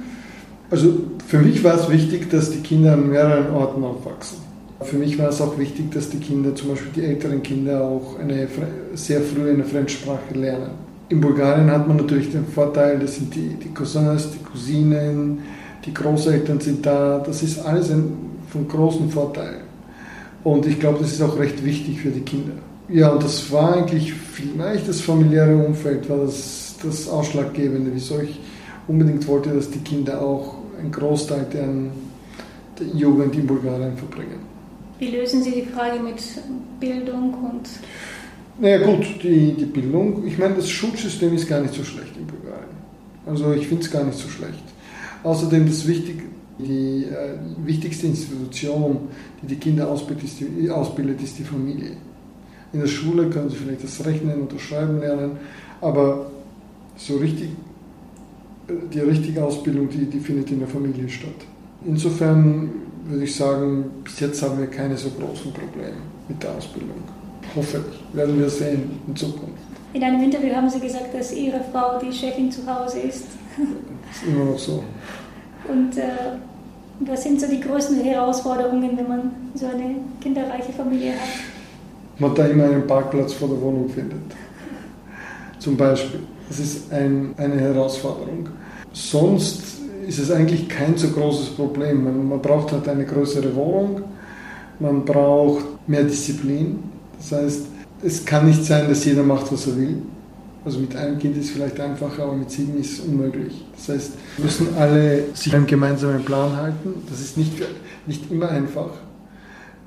Also 0.70 0.94
für 1.27 1.38
mich 1.38 1.62
war 1.62 1.74
es 1.74 1.88
wichtig, 1.88 2.31
dass 2.31 2.50
die 2.50 2.61
Kinder 2.61 2.94
an 2.94 3.09
mehreren 3.09 3.55
Orten 3.55 3.85
aufwachsen. 3.85 4.38
Für 4.81 4.96
mich 4.96 5.18
war 5.18 5.29
es 5.29 5.40
auch 5.40 5.57
wichtig, 5.59 5.92
dass 5.92 6.11
die 6.11 6.18
Kinder, 6.18 6.55
zum 6.55 6.70
Beispiel 6.70 6.90
die 6.96 7.05
älteren 7.05 7.42
Kinder, 7.42 7.85
auch 7.85 8.18
eine, 8.18 8.48
sehr 8.94 9.20
früh 9.20 9.50
eine 9.50 9.64
Fremdsprache 9.64 10.35
lernen. 10.35 10.70
In 11.09 11.20
Bulgarien 11.20 11.70
hat 11.70 11.87
man 11.87 11.98
natürlich 11.98 12.33
den 12.33 12.46
Vorteil, 12.46 12.98
das 12.98 13.16
sind 13.16 13.35
die, 13.35 13.55
die 13.62 13.72
Cousins, 13.72 14.31
die 14.33 14.42
Cousinen, 14.42 15.38
die 15.85 15.94
Großeltern 15.94 16.61
sind 16.61 16.85
da. 16.85 17.22
Das 17.24 17.42
ist 17.42 17.64
alles 17.64 17.90
ein, 17.90 18.12
von 18.48 18.66
großem 18.66 19.11
Vorteil. 19.11 19.61
Und 20.42 20.66
ich 20.66 20.81
glaube, 20.81 20.98
das 21.00 21.12
ist 21.12 21.22
auch 21.22 21.38
recht 21.38 21.64
wichtig 21.64 22.00
für 22.00 22.11
die 22.11 22.20
Kinder. 22.20 22.55
Ja, 22.88 23.11
und 23.11 23.22
das 23.22 23.50
war 23.50 23.77
eigentlich 23.77 24.12
vielleicht 24.12 24.88
das 24.88 25.00
familiäre 25.00 25.57
Umfeld, 25.57 26.09
war 26.11 26.18
das, 26.18 26.63
das 26.85 27.09
Ausschlaggebende, 27.09 27.90
wieso 27.92 28.20
ich 28.20 28.40
unbedingt 28.87 29.27
wollte, 29.27 29.51
dass 29.51 29.70
die 29.70 29.79
Kinder 29.79 30.20
auch 30.20 30.57
einen 30.79 30.92
Großteil 30.92 31.47
der, 31.53 31.68
der 32.79 32.87
Jugend 32.94 33.35
in 33.35 33.47
Bulgarien 33.47 33.97
verbringen. 33.97 34.40
Wie 34.99 35.09
lösen 35.09 35.42
Sie 35.42 35.51
die 35.51 35.62
Frage 35.62 36.01
mit 36.01 36.23
Bildung 36.81 37.35
und. 37.35 37.68
Naja, 38.61 38.87
gut, 38.87 39.05
die, 39.23 39.53
die 39.55 39.64
Bildung. 39.64 40.25
Ich 40.27 40.38
meine, 40.38 40.55
das 40.55 40.68
Schulsystem 40.68 41.35
ist 41.35 41.49
gar 41.49 41.61
nicht 41.61 41.75
so 41.75 41.83
schlecht 41.83 42.16
in 42.16 42.27
Bulgarien. 42.27 42.75
Also, 43.27 43.53
ich 43.53 43.66
finde 43.66 43.83
es 43.83 43.90
gar 43.90 44.05
nicht 44.05 44.18
so 44.18 44.29
schlecht. 44.29 44.62
Außerdem, 45.25 45.66
das 45.66 45.87
Wichtige, 45.87 46.25
die 46.59 47.05
äh, 47.05 47.66
wichtigste 47.66 48.07
Institution, 48.07 49.09
die 49.42 49.47
die 49.47 49.57
Kinder 49.57 49.88
ausbildet 49.88 50.25
ist, 50.25 50.40
die, 50.40 50.70
ausbildet, 50.70 51.23
ist 51.23 51.38
die 51.38 51.44
Familie. 51.44 51.97
In 52.73 52.81
der 52.81 52.87
Schule 52.87 53.29
können 53.31 53.51
sie 53.51 53.57
vielleicht 53.57 53.83
das 53.83 54.05
Rechnen 54.05 54.42
und 54.42 54.53
das 54.53 54.61
Schreiben 54.61 55.01
lernen, 55.01 55.33
aber 55.81 56.27
so 56.96 57.16
richtig, 57.16 57.50
die 58.68 59.00
richtige 59.00 59.44
Ausbildung, 59.44 59.88
die, 59.88 60.07
die 60.07 60.20
findet 60.20 60.50
in 60.50 60.61
der 60.61 60.68
Familie 60.68 61.09
statt. 61.09 61.35
Insofern 61.87 62.70
würde 63.07 63.24
ich 63.24 63.35
sagen, 63.35 63.85
bis 64.02 64.20
jetzt 64.20 64.42
haben 64.42 64.59
wir 64.59 64.66
keine 64.66 64.96
so 64.96 65.11
großen 65.11 65.52
Probleme 65.52 65.96
mit 66.28 66.42
der 66.42 66.52
Ausbildung. 66.52 66.96
Hoffentlich 67.54 68.00
werden 68.12 68.38
wir 68.38 68.48
sehen 68.48 69.00
in 69.07 69.14
Zukunft. 69.14 69.62
In 69.92 70.02
einem 70.02 70.22
Interview 70.22 70.54
haben 70.54 70.68
Sie 70.68 70.80
gesagt, 70.80 71.14
dass 71.14 71.33
Ihre 71.33 71.61
Frau 71.72 71.98
die 71.98 72.12
Chefin 72.12 72.50
zu 72.50 72.66
Hause 72.66 73.00
ist. 73.00 73.26
Das 73.57 74.22
ist 74.22 74.28
immer 74.28 74.44
noch 74.44 74.59
so. 74.59 74.83
Und 75.68 75.96
äh, 75.96 76.02
was 77.00 77.22
sind 77.22 77.40
so 77.40 77.46
die 77.48 77.61
größten 77.61 78.00
Herausforderungen, 78.02 78.96
wenn 78.96 79.09
man 79.09 79.30
so 79.54 79.66
eine 79.66 79.96
kinderreiche 80.20 80.72
Familie 80.72 81.12
hat? 81.12 81.28
Man 82.18 82.35
da 82.35 82.46
immer 82.46 82.64
einen 82.64 82.87
Parkplatz 82.87 83.35
vor 83.35 83.48
der 83.48 83.61
Wohnung 83.61 83.88
findet. 83.88 84.20
Zum 85.64 85.79
Beispiel. 85.79 86.20
Das 86.46 86.59
ist 86.59 86.92
ein, 86.92 87.33
eine 87.38 87.59
Herausforderung. 87.59 88.50
Sonst 88.92 89.62
ist 90.07 90.18
es 90.18 90.31
eigentlich 90.31 90.68
kein 90.68 90.94
so 90.98 91.09
großes 91.09 91.50
Problem. 91.50 92.05
Man, 92.05 92.29
man 92.29 92.42
braucht 92.42 92.72
halt 92.72 92.87
eine 92.87 93.07
größere 93.07 93.55
Wohnung, 93.57 94.03
man 94.79 95.07
braucht 95.07 95.64
mehr 95.88 96.05
Disziplin. 96.05 96.81
Das 97.18 97.33
heißt, 97.33 97.66
es 98.03 98.27
kann 98.27 98.46
nicht 98.46 98.62
sein, 98.62 98.88
dass 98.90 99.07
jeder 99.07 99.22
macht, 99.22 99.50
was 99.50 99.66
er 99.66 99.79
will. 99.79 100.03
Also 100.66 100.81
mit 100.81 100.94
einem 100.96 101.18
Kind 101.18 101.38
ist 101.38 101.46
es 101.46 101.50
vielleicht 101.53 101.81
einfacher, 101.81 102.24
aber 102.24 102.35
mit 102.35 102.50
sieben 102.50 102.79
ist 102.79 102.92
es 102.92 103.00
unmöglich. 103.00 103.64
Das 103.74 103.88
heißt, 103.88 104.12
müssen 104.37 104.68
alle 104.77 105.24
sich 105.33 105.55
einen 105.55 105.66
gemeinsamen 105.66 106.22
Plan 106.27 106.55
halten. 106.55 106.94
Das 107.09 107.20
ist 107.20 107.38
nicht, 107.38 107.53
nicht 108.07 108.31
immer 108.31 108.50
einfach, 108.50 108.90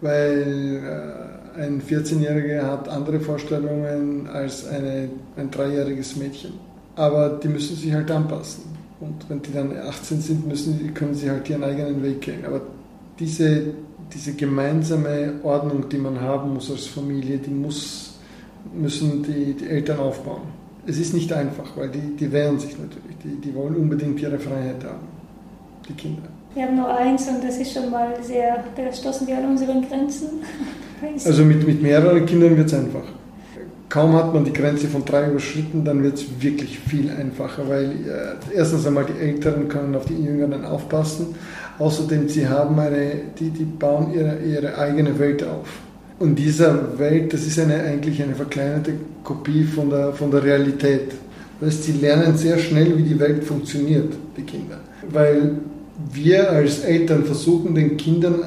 weil 0.02 0.82
äh, 0.84 1.37
ein 1.58 1.82
14-Jähriger 1.82 2.64
hat 2.64 2.88
andere 2.88 3.20
Vorstellungen 3.20 4.28
als 4.28 4.68
eine, 4.68 5.10
ein 5.36 5.50
dreijähriges 5.50 6.16
Mädchen. 6.16 6.54
Aber 6.96 7.30
die 7.30 7.48
müssen 7.48 7.76
sich 7.76 7.94
halt 7.94 8.10
anpassen. 8.12 8.64
Und 9.00 9.30
wenn 9.30 9.42
die 9.42 9.54
dann 9.54 9.76
18 9.78 10.22
sind, 10.22 10.48
müssen, 10.48 10.94
können 10.94 11.14
sie 11.14 11.30
halt 11.30 11.50
ihren 11.50 11.64
eigenen 11.64 12.02
Weg 12.04 12.22
gehen. 12.22 12.46
Aber 12.46 12.62
diese, 13.20 13.74
diese 14.14 14.34
gemeinsame 14.34 15.34
Ordnung, 15.44 15.88
die 15.90 15.98
man 15.98 16.20
haben 16.20 16.54
muss 16.54 16.72
als 16.72 16.88
Familie, 16.88 17.38
die 17.38 17.52
muss, 17.52 18.20
müssen 18.74 19.24
die, 19.24 19.54
die 19.54 19.68
Eltern 19.68 20.00
aufbauen. 20.00 20.42
Es 20.88 20.98
ist 20.98 21.14
nicht 21.14 21.32
einfach, 21.34 21.76
weil 21.76 21.90
die, 21.90 22.16
die 22.16 22.32
wehren 22.32 22.58
sich 22.60 22.78
natürlich. 22.78 23.18
Die, 23.24 23.42
die 23.42 23.54
wollen 23.54 23.76
unbedingt 23.76 24.20
ihre 24.22 24.40
Freiheit 24.40 24.84
haben, 24.84 25.08
die 25.88 25.94
Kinder. 25.94 26.24
Wir 26.54 26.64
haben 26.64 26.78
nur 26.78 26.90
eins 26.90 27.28
und 27.28 27.44
das 27.44 27.58
ist 27.58 27.74
schon 27.74 27.92
mal 27.92 28.16
sehr, 28.24 28.64
da 28.76 28.92
stoßen 28.92 29.28
wir 29.28 29.38
an 29.38 29.46
unseren 29.52 29.88
Grenzen. 29.88 30.28
Also 31.26 31.44
mit, 31.44 31.66
mit 31.66 31.82
mehreren 31.82 32.26
Kindern 32.26 32.58
wird 32.58 32.68
es 32.68 32.74
einfach. 32.74 33.04
Kaum 33.90 34.14
hat 34.14 34.34
man 34.34 34.44
die 34.44 34.52
Grenze 34.52 34.88
von 34.88 35.06
drei 35.06 35.30
überschritten, 35.30 35.86
dann 35.86 36.04
wird 36.04 36.16
es 36.16 36.26
wirklich 36.42 36.78
viel 36.78 37.10
einfacher, 37.10 37.70
weil 37.70 37.86
äh, 37.86 38.56
erstens 38.56 38.86
einmal 38.86 39.06
die 39.06 39.18
Älteren 39.18 39.70
können 39.70 39.96
auf 39.96 40.06
die 40.06 40.22
Jüngeren 40.22 40.66
aufpassen. 40.66 41.36
Außerdem, 41.80 42.28
sie 42.28 42.48
haben 42.48 42.78
eine, 42.80 43.12
die, 43.40 43.50
die 43.50 43.64
bauen 43.64 44.14
ihre, 44.14 44.40
ihre 44.40 44.78
eigene 44.78 45.18
Welt 45.20 45.44
auf. 45.44 45.68
Und 46.20 46.38
diese 46.38 46.98
Welt, 46.98 47.32
das 47.32 47.46
ist 47.46 47.60
eine, 47.60 47.82
eigentlich 47.82 48.22
eine 48.22 48.36
verkleinerte 48.36 48.94
Kopie 49.24 49.64
von 49.64 49.90
der, 49.90 50.12
von 50.14 50.32
der 50.32 50.44
Realität. 50.44 51.14
Das 51.62 51.84
sie 51.86 51.94
lernen 51.94 52.36
sehr 52.36 52.58
schnell, 52.58 52.98
wie 52.98 53.04
die 53.04 53.20
Welt 53.20 53.44
funktioniert, 53.44 54.14
die 54.36 54.42
Kinder. 54.42 54.80
Weil 55.10 55.60
wir 56.12 56.52
als 56.52 56.80
Eltern 56.80 57.24
versuchen, 57.24 57.74
den 57.74 57.98
Kindern 57.98 58.44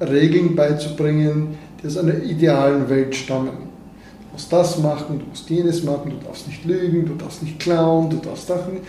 Regeln 0.00 0.56
beizubringen, 0.56 1.48
die 1.80 1.86
aus 1.86 1.96
einer 1.96 2.22
idealen 2.22 2.88
Welt 2.88 3.14
stammen 3.14 3.70
musst 4.32 4.52
das 4.52 4.78
machen, 4.78 5.18
du 5.18 5.26
musst 5.26 5.48
jenes 5.50 5.82
machen, 5.82 6.12
du 6.18 6.26
darfst 6.26 6.46
nicht 6.46 6.64
lügen, 6.64 7.06
du 7.06 7.14
darfst 7.14 7.42
nicht 7.42 7.58
klauen, 7.58 8.10
du 8.10 8.16
darfst 8.16 8.48
das 8.48 8.66
nicht. 8.68 8.84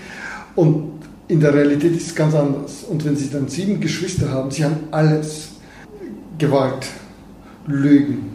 Und 0.55 0.91
in 1.27 1.39
der 1.39 1.53
Realität 1.53 1.95
ist 1.95 2.07
es 2.07 2.15
ganz 2.15 2.35
anders. 2.35 2.83
Und 2.89 3.03
wenn 3.05 3.15
sie 3.15 3.29
dann 3.29 3.47
sieben 3.47 3.79
Geschwister 3.79 4.29
haben, 4.29 4.51
sie 4.51 4.63
haben 4.63 4.77
alles. 4.91 5.49
Gewalt, 6.37 6.87
Lügen, 7.67 8.31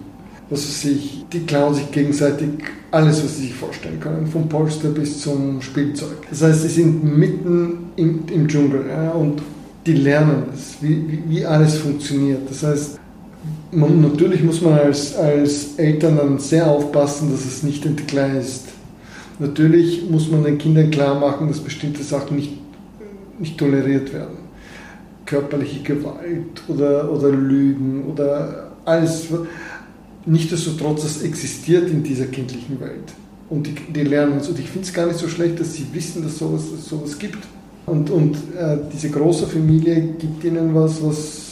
was 0.49 0.61
weiß 0.61 0.85
ich, 0.93 1.25
die 1.33 1.41
klauen 1.41 1.75
sich 1.75 1.91
gegenseitig 1.91 2.51
alles, 2.93 3.25
was 3.25 3.37
sie 3.37 3.47
sich 3.47 3.55
vorstellen 3.55 3.99
können, 3.99 4.29
vom 4.29 4.49
Polster 4.49 4.91
bis 4.91 5.23
zum 5.23 5.61
Spielzeug. 5.61 6.19
Das 6.31 6.41
heißt, 6.41 6.63
sie 6.63 6.69
sind 6.69 7.03
mitten 7.03 7.91
im, 7.97 8.23
im 8.33 8.47
Dschungel 8.47 8.85
ja, 8.89 9.11
und 9.11 9.43
die 9.85 9.95
lernen 9.95 10.45
es, 10.55 10.77
wie, 10.81 11.05
wie, 11.09 11.23
wie 11.29 11.45
alles 11.45 11.79
funktioniert. 11.79 12.49
Das 12.49 12.63
heißt, 12.63 13.01
man, 13.73 14.01
natürlich 14.01 14.43
muss 14.43 14.61
man 14.63 14.75
als, 14.75 15.17
als 15.17 15.77
Eltern 15.77 16.17
dann 16.17 16.39
sehr 16.39 16.67
aufpassen, 16.67 17.31
dass 17.31 17.45
es 17.45 17.63
nicht 17.63 17.85
entgleist. 17.85 18.67
Natürlich 19.39 20.09
muss 20.09 20.31
man 20.31 20.45
den 20.45 20.59
Kindern 20.59 20.91
klar 20.91 21.19
machen, 21.19 21.49
dass 21.49 21.61
bestimmte 21.61 22.03
Sachen 22.03 22.37
nicht, 22.37 22.53
nicht 23.39 23.59
toleriert 23.59 24.13
werden. 24.13 24.39
Körperliche 25.27 25.83
Gewalt 25.83 26.63
oder, 26.69 27.13
oder 27.13 27.31
Lügen 27.31 28.05
oder 28.11 28.73
alles. 28.85 29.27
Nichtsdestotrotz, 30.25 31.03
das 31.03 31.23
existiert 31.23 31.91
in 31.91 32.03
dieser 32.03 32.27
kindlichen 32.27 32.81
Welt. 32.81 33.13
Und 33.51 33.67
die, 33.67 33.75
die 33.93 34.03
lernen 34.03 34.39
es. 34.39 34.49
Und 34.49 34.59
ich 34.59 34.69
finde 34.69 34.87
es 34.87 34.95
gar 34.95 35.07
nicht 35.07 35.19
so 35.19 35.29
schlecht, 35.29 35.61
dass 35.61 35.75
sie 35.75 35.87
wissen, 35.93 36.23
dass 36.23 36.39
sowas, 36.39 36.65
sowas 36.89 37.19
gibt. 37.19 37.39
Und, 37.85 38.11
und 38.11 38.37
äh, 38.59 38.79
diese 38.93 39.11
große 39.11 39.47
Familie 39.47 40.15
gibt 40.19 40.43
ihnen 40.43 40.75
was, 40.75 41.03
was 41.05 41.46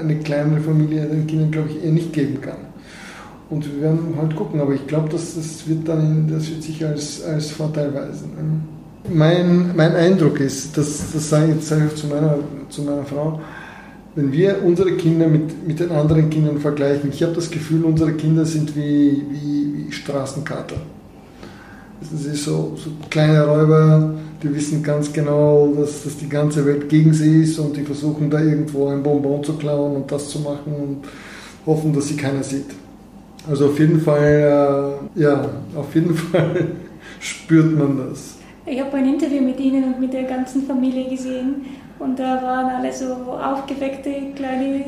eine 0.00 0.16
kleinere 0.16 0.60
Familie 0.60 1.06
den 1.06 1.26
Kindern, 1.26 1.50
glaube 1.50 1.70
ich, 1.70 1.84
eher 1.84 1.92
nicht 1.92 2.12
geben 2.12 2.40
kann. 2.40 2.58
Und 3.48 3.64
wir 3.64 3.80
werden 3.80 4.14
halt 4.20 4.34
gucken, 4.34 4.60
aber 4.60 4.74
ich 4.74 4.86
glaube, 4.86 5.08
dass 5.08 5.36
das 5.36 5.68
wird 5.68 5.86
dann, 5.86 6.28
das 6.28 6.48
wird 6.50 6.62
sich 6.62 6.84
als, 6.84 7.22
als 7.24 7.50
Vorteil 7.50 7.94
weisen. 7.94 8.30
Mein, 9.08 9.76
mein 9.76 9.94
Eindruck 9.94 10.40
ist, 10.40 10.76
dass, 10.76 11.12
das 11.12 11.30
sage 11.30 11.46
ich 11.46 11.54
jetzt 11.56 11.68
sage 11.68 11.86
ich 11.86 11.94
zu 11.94 12.08
meiner, 12.08 12.38
zu 12.68 12.82
meiner 12.82 13.04
Frau, 13.04 13.40
wenn 14.16 14.32
wir 14.32 14.64
unsere 14.64 14.92
Kinder 14.92 15.28
mit, 15.28 15.66
mit 15.66 15.78
den 15.78 15.92
anderen 15.92 16.28
Kindern 16.28 16.58
vergleichen, 16.58 17.10
ich 17.12 17.22
habe 17.22 17.34
das 17.34 17.50
Gefühl, 17.50 17.84
unsere 17.84 18.14
Kinder 18.14 18.44
sind 18.44 18.74
wie, 18.74 19.22
wie, 19.30 19.86
wie 19.86 19.92
Straßenkater. 19.92 20.76
Das 22.00 22.22
sind 22.22 22.36
so, 22.36 22.76
so 22.76 22.90
kleine 23.10 23.46
Räuber, 23.46 24.14
die 24.46 24.54
wissen 24.54 24.82
ganz 24.82 25.12
genau, 25.12 25.72
dass, 25.76 26.04
dass 26.04 26.16
die 26.16 26.28
ganze 26.28 26.64
Welt 26.64 26.88
gegen 26.88 27.12
sie 27.12 27.42
ist 27.42 27.58
und 27.58 27.76
die 27.76 27.82
versuchen 27.82 28.30
da 28.30 28.40
irgendwo 28.40 28.88
ein 28.88 29.02
Bonbon 29.02 29.42
zu 29.42 29.54
klauen 29.54 29.96
und 29.96 30.12
das 30.12 30.28
zu 30.28 30.40
machen 30.40 30.72
und 30.74 30.98
hoffen, 31.66 31.92
dass 31.92 32.08
sie 32.08 32.16
keiner 32.16 32.42
sieht. 32.42 32.70
Also 33.48 33.66
auf 33.66 33.78
jeden 33.78 34.00
Fall, 34.00 34.98
äh, 35.16 35.20
ja, 35.20 35.48
auf 35.74 35.94
jeden 35.94 36.14
Fall 36.14 36.68
spürt 37.20 37.76
man 37.76 38.08
das. 38.08 38.34
Ich 38.66 38.80
habe 38.80 38.96
ein 38.96 39.14
Interview 39.14 39.42
mit 39.42 39.60
Ihnen 39.60 39.84
und 39.84 40.00
mit 40.00 40.12
der 40.12 40.24
ganzen 40.24 40.66
Familie 40.66 41.08
gesehen 41.08 41.66
und 41.98 42.18
da 42.18 42.42
waren 42.42 42.66
alle 42.66 42.92
so 42.92 43.12
aufgeweckte 43.12 44.10
kleine 44.34 44.84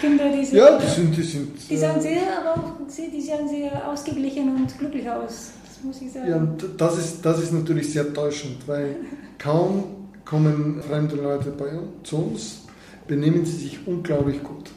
Kinder, 0.00 0.24
die 0.30 0.44
sind, 0.44 0.58
ja, 0.58 0.78
die 0.78 0.86
sind, 0.86 1.16
die 1.16 1.22
sind, 1.22 1.70
die 1.70 1.76
sahen 1.76 2.00
sehr, 2.00 2.20
aber 2.40 2.60
auch, 2.60 2.72
die 2.88 3.20
sahen 3.20 3.48
sehr 3.48 3.88
ausgeglichen 3.88 4.56
und 4.56 4.78
glücklich 4.78 5.08
aus. 5.08 5.52
Das 5.84 6.00
muss 6.00 6.02
ich 6.02 6.12
sagen. 6.12 6.30
Ja, 6.30 6.66
das 6.78 6.98
ist, 6.98 7.26
das 7.26 7.42
ist 7.42 7.52
natürlich 7.52 7.92
sehr 7.92 8.12
täuschend, 8.14 8.66
weil 8.66 8.96
kaum 9.38 9.84
kommen 10.24 10.80
fremde 10.80 11.16
Leute 11.16 11.50
bei 11.50 11.76
uns, 11.76 12.08
zu 12.08 12.16
uns, 12.16 12.62
benehmen 13.06 13.44
sie 13.44 13.58
sich 13.58 13.86
unglaublich 13.86 14.42
gut. 14.42 14.70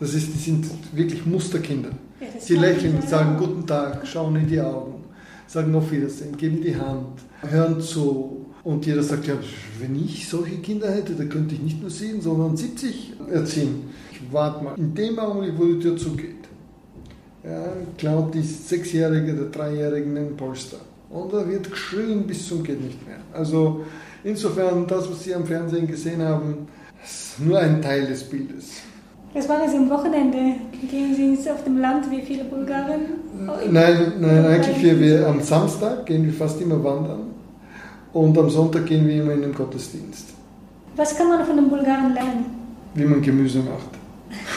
Das 0.00 0.14
ist, 0.14 0.34
die 0.34 0.38
sind 0.38 0.66
wirklich 0.92 1.24
Musterkinder. 1.24 1.90
Ja, 2.20 2.26
sie 2.40 2.56
lächeln, 2.56 3.00
sagen 3.02 3.36
guten 3.38 3.64
Tag, 3.64 4.04
schauen 4.04 4.34
in 4.34 4.48
die 4.48 4.60
Augen, 4.60 5.04
sagen 5.46 5.72
auf 5.76 5.92
Wiedersehen, 5.92 6.36
geben 6.36 6.60
die 6.60 6.74
Hand, 6.74 7.20
hören 7.48 7.80
zu. 7.80 8.46
Und 8.64 8.84
jeder 8.84 9.04
sagt, 9.04 9.28
ja, 9.28 9.34
wenn 9.80 9.94
ich 9.94 10.28
solche 10.28 10.56
Kinder 10.56 10.90
hätte, 10.90 11.12
dann 11.14 11.28
könnte 11.28 11.54
ich 11.54 11.62
nicht 11.62 11.80
nur 11.80 11.90
sieben, 11.90 12.20
sondern 12.20 12.56
70 12.56 13.12
erziehen. 13.30 13.90
Ich 14.10 14.20
warte 14.32 14.64
mal. 14.64 14.74
In 14.76 14.92
dem 14.92 15.18
Augenblick, 15.20 15.52
wo 15.56 15.66
die 15.66 15.78
Tür 15.78 15.96
zugeht, 15.96 16.41
ja, 17.44 17.64
klaut 17.98 18.34
die 18.34 18.42
Sechsjährige 18.42 19.34
der 19.34 19.46
Dreijährigen 19.46 20.14
den 20.14 20.36
Polster. 20.36 20.78
Und 21.10 21.32
da 21.32 21.46
wird 21.46 21.70
geschrien 21.70 22.26
bis 22.26 22.48
zum 22.48 22.62
geht 22.62 22.80
nicht 22.80 23.06
mehr. 23.06 23.18
Also 23.32 23.84
insofern, 24.24 24.86
das, 24.86 25.10
was 25.10 25.24
Sie 25.24 25.34
am 25.34 25.44
Fernsehen 25.44 25.86
gesehen 25.86 26.22
haben, 26.22 26.68
ist 27.04 27.38
nur 27.40 27.58
ein 27.58 27.82
Teil 27.82 28.06
des 28.06 28.24
Bildes. 28.24 28.80
Das 29.34 29.48
war 29.48 29.62
jetzt 29.62 29.74
am 29.74 29.88
Wochenende. 29.88 30.38
Gehen 30.90 31.14
Sie 31.14 31.34
jetzt 31.34 31.48
auf 31.48 31.64
dem 31.64 31.78
Land 31.78 32.10
wie 32.10 32.22
viele 32.22 32.44
Bulgaren? 32.44 33.00
Nein, 33.70 34.12
nein 34.20 34.44
eigentlich 34.44 34.82
wir, 34.82 35.00
wir 35.00 35.26
am 35.26 35.40
Samstag 35.40 36.06
gehen 36.06 36.24
wir 36.24 36.32
fast 36.32 36.60
immer 36.60 36.82
wandern 36.82 37.32
und 38.12 38.36
am 38.36 38.50
Sonntag 38.50 38.86
gehen 38.86 39.06
wir 39.08 39.22
immer 39.22 39.32
in 39.32 39.42
den 39.42 39.54
Gottesdienst. 39.54 40.28
Was 40.96 41.16
kann 41.16 41.28
man 41.28 41.44
von 41.46 41.56
den 41.56 41.68
Bulgaren 41.70 42.12
lernen? 42.12 42.44
Wie 42.94 43.04
man 43.04 43.22
Gemüse 43.22 43.60
macht. 43.60 43.88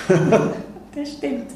das 0.95 1.13
stimmt. 1.13 1.47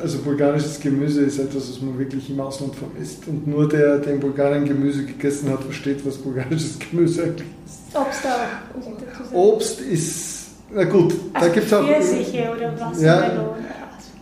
Also 0.00 0.18
bulgarisches 0.18 0.80
Gemüse 0.80 1.22
ist 1.22 1.38
etwas, 1.38 1.70
was 1.70 1.80
man 1.80 1.98
wirklich 1.98 2.30
im 2.30 2.40
Ausland 2.40 2.74
vermisst. 2.74 3.26
Und 3.26 3.46
nur 3.46 3.68
der, 3.68 3.98
der 3.98 4.14
in 4.14 4.20
Bulgarien 4.20 4.64
Gemüse 4.64 5.04
gegessen 5.04 5.50
hat, 5.50 5.62
versteht, 5.62 6.04
was 6.06 6.16
bulgarisches 6.16 6.78
Gemüse 6.90 7.24
eigentlich 7.24 7.48
ist. 7.66 7.96
Obst 7.96 8.26
auch. 8.26 9.32
Obst 9.32 9.80
ist 9.80 10.38
na 10.70 10.84
gut, 10.84 11.14
also 11.32 11.48
da 11.48 11.54
gibt 11.54 11.66
es 11.66 11.72
auch. 11.72 11.84
Pfirsiche 11.84 12.50
oder 12.54 12.72
Wassermelonen. 12.78 13.64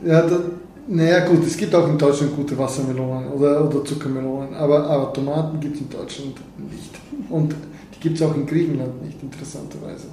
Ja, 0.04 0.12
ja 0.12 0.22
da, 0.22 0.40
naja, 0.88 1.26
gut, 1.26 1.44
es 1.44 1.56
gibt 1.56 1.74
auch 1.74 1.88
in 1.88 1.98
Deutschland 1.98 2.37
gute 2.37 2.56
Wassermelonen 2.56 3.32
oder, 3.32 3.68
oder 3.68 3.85
Zuckermelonen, 3.85 4.54
aber, 4.54 4.88
aber 4.88 5.12
Tomaten 5.12 5.59
gibt 5.59 5.74
es 5.74 5.80
in 5.80 5.90
Deutschland 5.90 6.37
nicht. 6.70 6.94
Und 7.28 7.54
die 7.94 8.00
gibt 8.00 8.16
es 8.16 8.22
auch 8.22 8.35
in 8.37 8.46
Griechenland 8.46 9.02
nicht, 9.02 9.20
interessanterweise. 9.20 10.06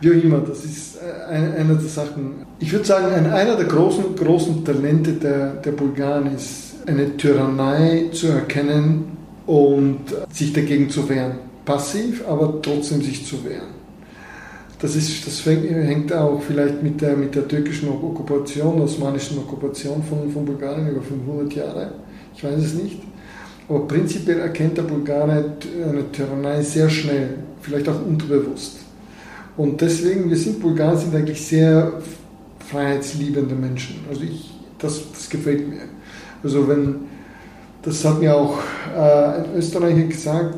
Wie 0.00 0.10
auch 0.10 0.24
immer, 0.24 0.38
das 0.38 0.64
ist 0.64 0.96
äh, 0.96 1.30
eine, 1.30 1.74
der 1.74 1.88
Sachen. 1.88 2.46
Ich 2.58 2.72
würde 2.72 2.84
sagen, 2.84 3.12
ein, 3.12 3.26
einer 3.26 3.56
der 3.56 3.66
großen, 3.66 4.16
großen 4.16 4.64
Talente 4.64 5.12
der, 5.12 5.54
der 5.54 5.72
Bulgaren 5.72 6.34
ist, 6.34 6.76
eine 6.86 7.16
Tyrannei 7.16 8.06
zu 8.12 8.28
erkennen 8.28 9.16
und 9.46 10.00
sich 10.32 10.52
dagegen 10.52 10.88
zu 10.88 11.08
wehren. 11.08 11.32
Passiv, 11.64 12.26
aber 12.26 12.60
trotzdem 12.62 13.02
sich 13.02 13.26
zu 13.26 13.44
wehren. 13.44 13.80
Das, 14.80 14.96
ist, 14.96 15.26
das 15.26 15.44
hängt 15.44 16.10
auch 16.14 16.40
vielleicht 16.40 16.82
mit 16.82 17.02
der, 17.02 17.14
mit 17.14 17.34
der 17.34 17.46
türkischen 17.46 17.90
Okkupation, 17.90 18.80
osmanischen 18.80 19.38
Okkupation 19.38 20.02
von, 20.02 20.30
von 20.32 20.46
Bulgarien 20.46 20.88
über 20.88 21.02
500 21.02 21.52
Jahre. 21.52 21.92
Ich 22.34 22.42
weiß 22.42 22.58
es 22.58 22.74
nicht. 22.74 23.02
Aber 23.68 23.86
prinzipiell 23.86 24.40
erkennt 24.40 24.78
der 24.78 24.82
Bulgare 24.82 25.44
eine 25.86 26.10
Tyrannei 26.10 26.62
sehr 26.62 26.88
schnell, 26.88 27.34
vielleicht 27.60 27.88
auch 27.88 28.04
unterbewusst. 28.04 28.79
Und 29.60 29.78
deswegen, 29.78 30.30
wir 30.30 30.38
sind 30.38 30.58
Bulgaren, 30.58 30.96
sind 30.96 31.14
eigentlich 31.14 31.46
sehr 31.46 31.92
freiheitsliebende 32.70 33.54
Menschen. 33.54 33.96
Also 34.08 34.22
ich, 34.22 34.50
das, 34.78 35.02
das 35.12 35.28
gefällt 35.28 35.68
mir. 35.68 35.82
Also 36.42 36.66
wenn, 36.66 36.94
das 37.82 38.02
hat 38.02 38.20
mir 38.20 38.34
auch 38.34 38.56
äh, 38.96 38.98
ein 38.98 39.54
Österreicher 39.54 40.04
gesagt, 40.04 40.54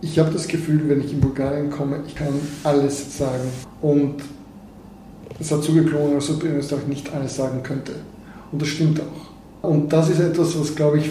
ich 0.00 0.18
habe 0.18 0.30
das 0.30 0.48
Gefühl, 0.48 0.80
wenn 0.88 1.02
ich 1.02 1.12
in 1.12 1.20
Bulgarien 1.20 1.68
komme, 1.68 2.00
ich 2.06 2.14
kann 2.14 2.32
alles 2.64 3.18
sagen. 3.18 3.50
Und 3.82 4.22
es 5.38 5.52
hat 5.52 5.62
zugeklungen, 5.62 6.14
als 6.14 6.30
ob 6.30 6.42
in 6.42 6.56
Österreich 6.56 6.86
nicht 6.86 7.12
alles 7.12 7.36
sagen 7.36 7.62
könnte. 7.62 7.92
Und 8.50 8.62
das 8.62 8.68
stimmt 8.68 8.98
auch. 9.02 9.68
Und 9.68 9.92
das 9.92 10.08
ist 10.08 10.20
etwas, 10.20 10.58
was, 10.58 10.74
glaube 10.74 11.00
ich, 11.00 11.10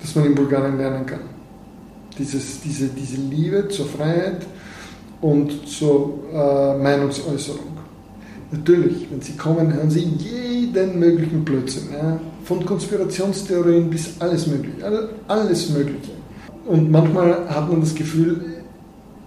dass 0.00 0.14
man 0.14 0.24
in 0.24 0.34
Bulgarien 0.34 0.78
lernen 0.78 1.04
kann. 1.04 1.20
Dieses, 2.18 2.62
diese, 2.62 2.86
diese 2.86 3.18
Liebe 3.18 3.68
zur 3.68 3.84
Freiheit 3.84 4.46
und 5.20 5.68
zur 5.68 6.18
äh, 6.32 6.76
Meinungsäußerung. 6.82 7.76
Natürlich, 8.52 9.08
wenn 9.10 9.20
Sie 9.20 9.32
kommen, 9.32 9.72
hören 9.72 9.90
Sie 9.90 10.00
jeden 10.00 10.98
möglichen 10.98 11.44
Blödsinn. 11.44 11.88
Ja? 11.92 12.20
Von 12.44 12.64
Konspirationstheorien 12.64 13.90
bis 13.90 14.20
alles 14.20 14.46
Mögliche. 14.46 14.76
Alles 15.26 15.70
Mögliche. 15.70 16.12
Und 16.66 16.90
manchmal 16.90 17.48
hat 17.48 17.68
man 17.70 17.80
das 17.80 17.94
Gefühl, 17.94 18.62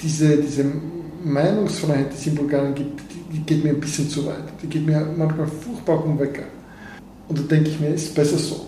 diese, 0.01 0.37
diese 0.37 0.65
Meinungsfreiheit, 1.23 2.13
die 2.13 2.17
es 2.17 2.27
in 2.27 2.35
Bulgarien 2.35 2.75
gibt, 2.75 3.01
die 3.33 3.39
geht 3.39 3.63
mir 3.63 3.71
ein 3.71 3.79
bisschen 3.79 4.09
zu 4.09 4.25
weit. 4.25 4.43
Die 4.61 4.67
geht 4.67 4.85
mir 4.85 5.05
manchmal 5.17 5.47
furchtbar 5.47 6.03
den 6.03 6.17
Wecker. 6.17 6.43
Und 7.27 7.37
da 7.37 7.43
denke 7.43 7.69
ich 7.69 7.79
mir, 7.79 7.89
ist 7.89 8.15
besser 8.15 8.37
so 8.37 8.67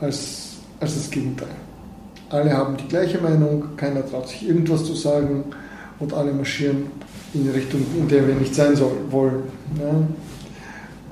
als, 0.00 0.56
als 0.80 0.94
das 0.94 1.10
Gegenteil. 1.10 1.48
Alle 2.30 2.52
haben 2.52 2.76
die 2.76 2.88
gleiche 2.88 3.18
Meinung, 3.20 3.64
keiner 3.76 4.04
traut 4.04 4.28
sich 4.28 4.48
irgendwas 4.48 4.84
zu 4.84 4.94
sagen 4.94 5.44
und 6.00 6.12
alle 6.12 6.32
marschieren 6.32 6.86
in 7.32 7.44
die 7.44 7.50
Richtung, 7.50 7.80
in 7.96 8.08
der 8.08 8.26
wir 8.26 8.34
nicht 8.34 8.54
sein 8.54 8.74
soll, 8.76 8.92
wollen. 9.10 9.42
Ja? 9.78 9.94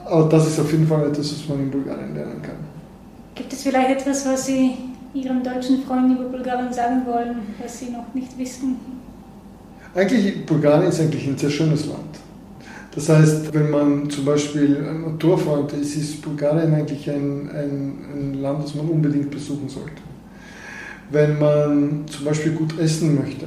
Aber 0.04 0.28
das 0.28 0.48
ist 0.48 0.60
auf 0.60 0.70
jeden 0.70 0.86
Fall 0.86 1.08
etwas, 1.08 1.32
was 1.32 1.48
man 1.48 1.60
in 1.60 1.70
Bulgarien 1.70 2.14
lernen 2.14 2.42
kann. 2.42 2.56
Gibt 3.34 3.52
es 3.52 3.62
vielleicht 3.62 4.00
etwas, 4.00 4.26
was 4.26 4.46
Sie 4.46 4.74
Ihren 5.14 5.42
deutschen 5.42 5.82
Freunden 5.82 6.16
über 6.16 6.24
Bulgarien 6.24 6.72
sagen 6.72 7.02
wollen, 7.06 7.36
was 7.60 7.78
Sie 7.78 7.90
noch 7.90 8.12
nicht 8.14 8.36
wissen? 8.38 8.76
Eigentlich, 9.94 10.46
Bulgarien 10.46 10.88
ist 10.88 11.00
eigentlich 11.00 11.26
ein 11.26 11.36
sehr 11.36 11.50
schönes 11.50 11.86
Land. 11.86 12.18
Das 12.94 13.08
heißt, 13.08 13.52
wenn 13.54 13.70
man 13.70 14.10
zum 14.10 14.24
Beispiel 14.24 14.86
ein 14.86 15.02
Naturfreund 15.02 15.72
ist, 15.72 15.96
ist 15.96 16.22
Bulgarien 16.22 16.74
eigentlich 16.74 17.08
ein, 17.10 17.50
ein, 17.50 17.98
ein 18.14 18.34
Land, 18.42 18.64
das 18.64 18.74
man 18.74 18.88
unbedingt 18.88 19.30
besuchen 19.30 19.68
sollte. 19.68 20.02
Wenn 21.10 21.38
man 21.38 22.04
zum 22.06 22.24
Beispiel 22.24 22.52
gut 22.52 22.78
essen 22.78 23.18
möchte, 23.18 23.46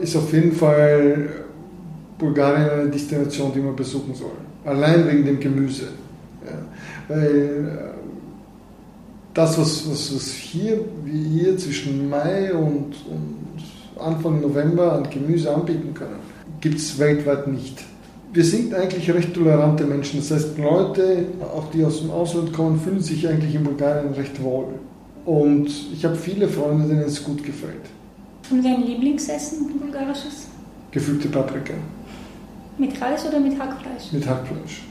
ist 0.00 0.16
auf 0.16 0.32
jeden 0.32 0.52
Fall 0.52 1.28
Bulgarien 2.18 2.70
eine 2.70 2.90
Destination, 2.90 3.52
die 3.54 3.60
man 3.60 3.76
besuchen 3.76 4.14
soll. 4.14 4.30
Allein 4.64 5.06
wegen 5.08 5.24
dem 5.24 5.40
Gemüse. 5.40 5.88
Ja. 6.44 6.58
Weil 7.08 7.92
das, 9.34 9.58
was, 9.58 9.90
was, 9.90 10.14
was 10.14 10.28
hier, 10.28 10.80
wie 11.04 11.40
hier 11.40 11.56
zwischen 11.56 12.08
Mai 12.08 12.52
und, 12.52 12.94
und 13.08 13.42
Anfang 13.98 14.40
November 14.40 14.92
an 14.92 15.08
Gemüse 15.10 15.52
anbieten 15.52 15.94
können, 15.94 16.20
gibt 16.60 16.76
es 16.76 16.98
weltweit 16.98 17.48
nicht. 17.48 17.82
Wir 18.32 18.44
sind 18.44 18.72
eigentlich 18.74 19.12
recht 19.12 19.34
tolerante 19.34 19.84
Menschen. 19.84 20.20
Das 20.20 20.30
heißt, 20.30 20.58
Leute, 20.58 21.26
auch 21.40 21.70
die 21.70 21.84
aus 21.84 22.00
dem 22.00 22.10
Ausland 22.10 22.52
kommen, 22.52 22.80
fühlen 22.80 23.00
sich 23.00 23.28
eigentlich 23.28 23.54
in 23.54 23.64
Bulgarien 23.64 24.12
recht 24.14 24.42
wohl. 24.42 24.68
Und 25.26 25.68
ich 25.92 26.04
habe 26.04 26.16
viele 26.16 26.48
Freunde, 26.48 26.88
denen 26.88 27.02
es 27.02 27.22
gut 27.22 27.44
gefällt. 27.44 27.90
Und 28.52 28.62
dein 28.62 28.82
Lieblingsessen, 28.84 29.66
bulgarisches? 29.78 30.48
Gefüllte 30.90 31.28
Paprika. 31.28 31.72
Mit 32.76 33.00
Reis 33.00 33.26
oder 33.26 33.40
mit 33.40 33.58
Hackfleisch? 33.58 34.12
Mit 34.12 34.26
Hackfleisch. 34.26 34.82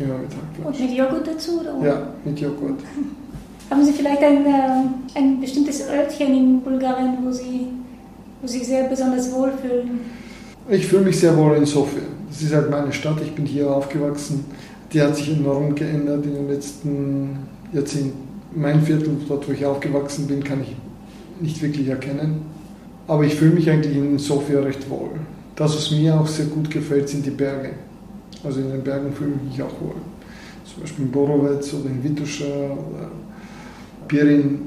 Immer 0.00 0.18
mit 0.18 0.30
Hackfleisch. 0.30 0.66
Und 0.66 0.80
mit 0.80 0.98
Joghurt 0.98 1.26
dazu? 1.28 1.60
Oder? 1.60 1.86
Ja, 1.86 2.08
mit 2.24 2.40
Joghurt. 2.40 2.80
Haben 3.70 3.84
Sie 3.84 3.92
vielleicht 3.92 4.22
ein, 4.22 4.44
äh, 4.44 5.18
ein 5.18 5.40
bestimmtes 5.40 5.88
Örtchen 5.88 6.36
in 6.36 6.60
Bulgarien, 6.62 7.18
wo 7.22 7.30
Sie, 7.30 7.68
wo 8.42 8.48
Sie 8.48 8.58
sich 8.58 8.66
sehr 8.66 8.88
besonders 8.88 9.32
wohlfühlen? 9.32 10.00
Ich 10.68 10.86
fühle 10.88 11.02
mich 11.02 11.20
sehr 11.20 11.36
wohl 11.36 11.56
in 11.56 11.66
Sofia. 11.66 12.02
Das 12.28 12.42
ist 12.42 12.52
halt 12.52 12.70
meine 12.70 12.92
Stadt, 12.92 13.20
ich 13.22 13.32
bin 13.32 13.46
hier 13.46 13.70
aufgewachsen. 13.70 14.44
Die 14.92 15.00
hat 15.00 15.14
sich 15.14 15.32
enorm 15.32 15.76
geändert 15.76 16.24
in 16.24 16.34
den 16.34 16.48
letzten 16.48 17.38
Jahrzehnten. 17.72 18.26
Mein 18.52 18.82
Viertel, 18.82 19.16
dort 19.28 19.48
wo 19.48 19.52
ich 19.52 19.64
aufgewachsen 19.64 20.26
bin, 20.26 20.42
kann 20.42 20.62
ich 20.62 20.74
nicht 21.40 21.62
wirklich 21.62 21.86
erkennen. 21.86 22.55
Aber 23.08 23.24
ich 23.24 23.34
fühle 23.34 23.52
mich 23.52 23.70
eigentlich 23.70 23.96
in 23.96 24.18
Sofia 24.18 24.60
recht 24.60 24.88
wohl. 24.90 25.10
Das, 25.54 25.76
was 25.76 25.90
mir 25.90 26.18
auch 26.20 26.26
sehr 26.26 26.46
gut 26.46 26.70
gefällt, 26.70 27.08
sind 27.08 27.24
die 27.24 27.30
Berge. 27.30 27.70
Also 28.44 28.60
in 28.60 28.70
den 28.70 28.82
Bergen 28.82 29.12
fühle 29.12 29.32
ich 29.36 29.52
mich 29.52 29.62
auch 29.62 29.80
wohl. 29.80 29.94
Zum 30.64 30.82
Beispiel 30.82 31.04
in 31.06 31.10
Borovec 31.10 31.72
oder 31.74 31.90
in 31.90 32.02
Vituscha 32.02 32.44
oder 32.44 33.10
Pirin, 34.08 34.60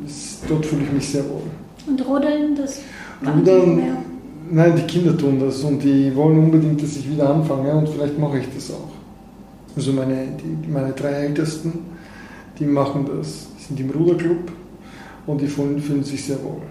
dort 0.48 0.66
fühle 0.66 0.84
ich 0.84 0.92
mich 0.92 1.10
sehr 1.10 1.24
wohl. 1.26 1.44
Und 1.88 2.06
Rodeln, 2.06 2.56
das 2.56 2.82
Rudern, 3.26 3.82
nein, 4.50 4.76
die 4.76 4.84
Kinder 4.84 5.18
tun 5.18 5.40
das 5.40 5.64
und 5.64 5.84
die 5.84 6.16
wollen 6.16 6.40
unbedingt, 6.40 6.82
dass 6.82 6.98
ich 6.98 7.10
wieder 7.10 7.30
anfange 7.30 7.74
und 7.74 7.90
vielleicht 7.90 8.18
mache 8.18 8.40
ich 8.40 8.46
das 8.54 8.72
auch. 8.72 8.92
Also 9.76 9.92
meine, 9.94 10.28
die, 10.38 10.68
meine 10.70 10.94
drei 10.94 11.12
Ältesten, 11.12 11.80
die 12.58 12.66
machen 12.66 13.08
das, 13.18 13.48
die 13.58 13.64
sind 13.66 13.80
im 13.80 13.90
Ruderclub 13.92 14.52
und 15.28 15.42
die 15.42 15.48
fühlen 15.48 16.04
sich 16.04 16.26
sehr 16.26 16.42
wohl. 16.44 16.62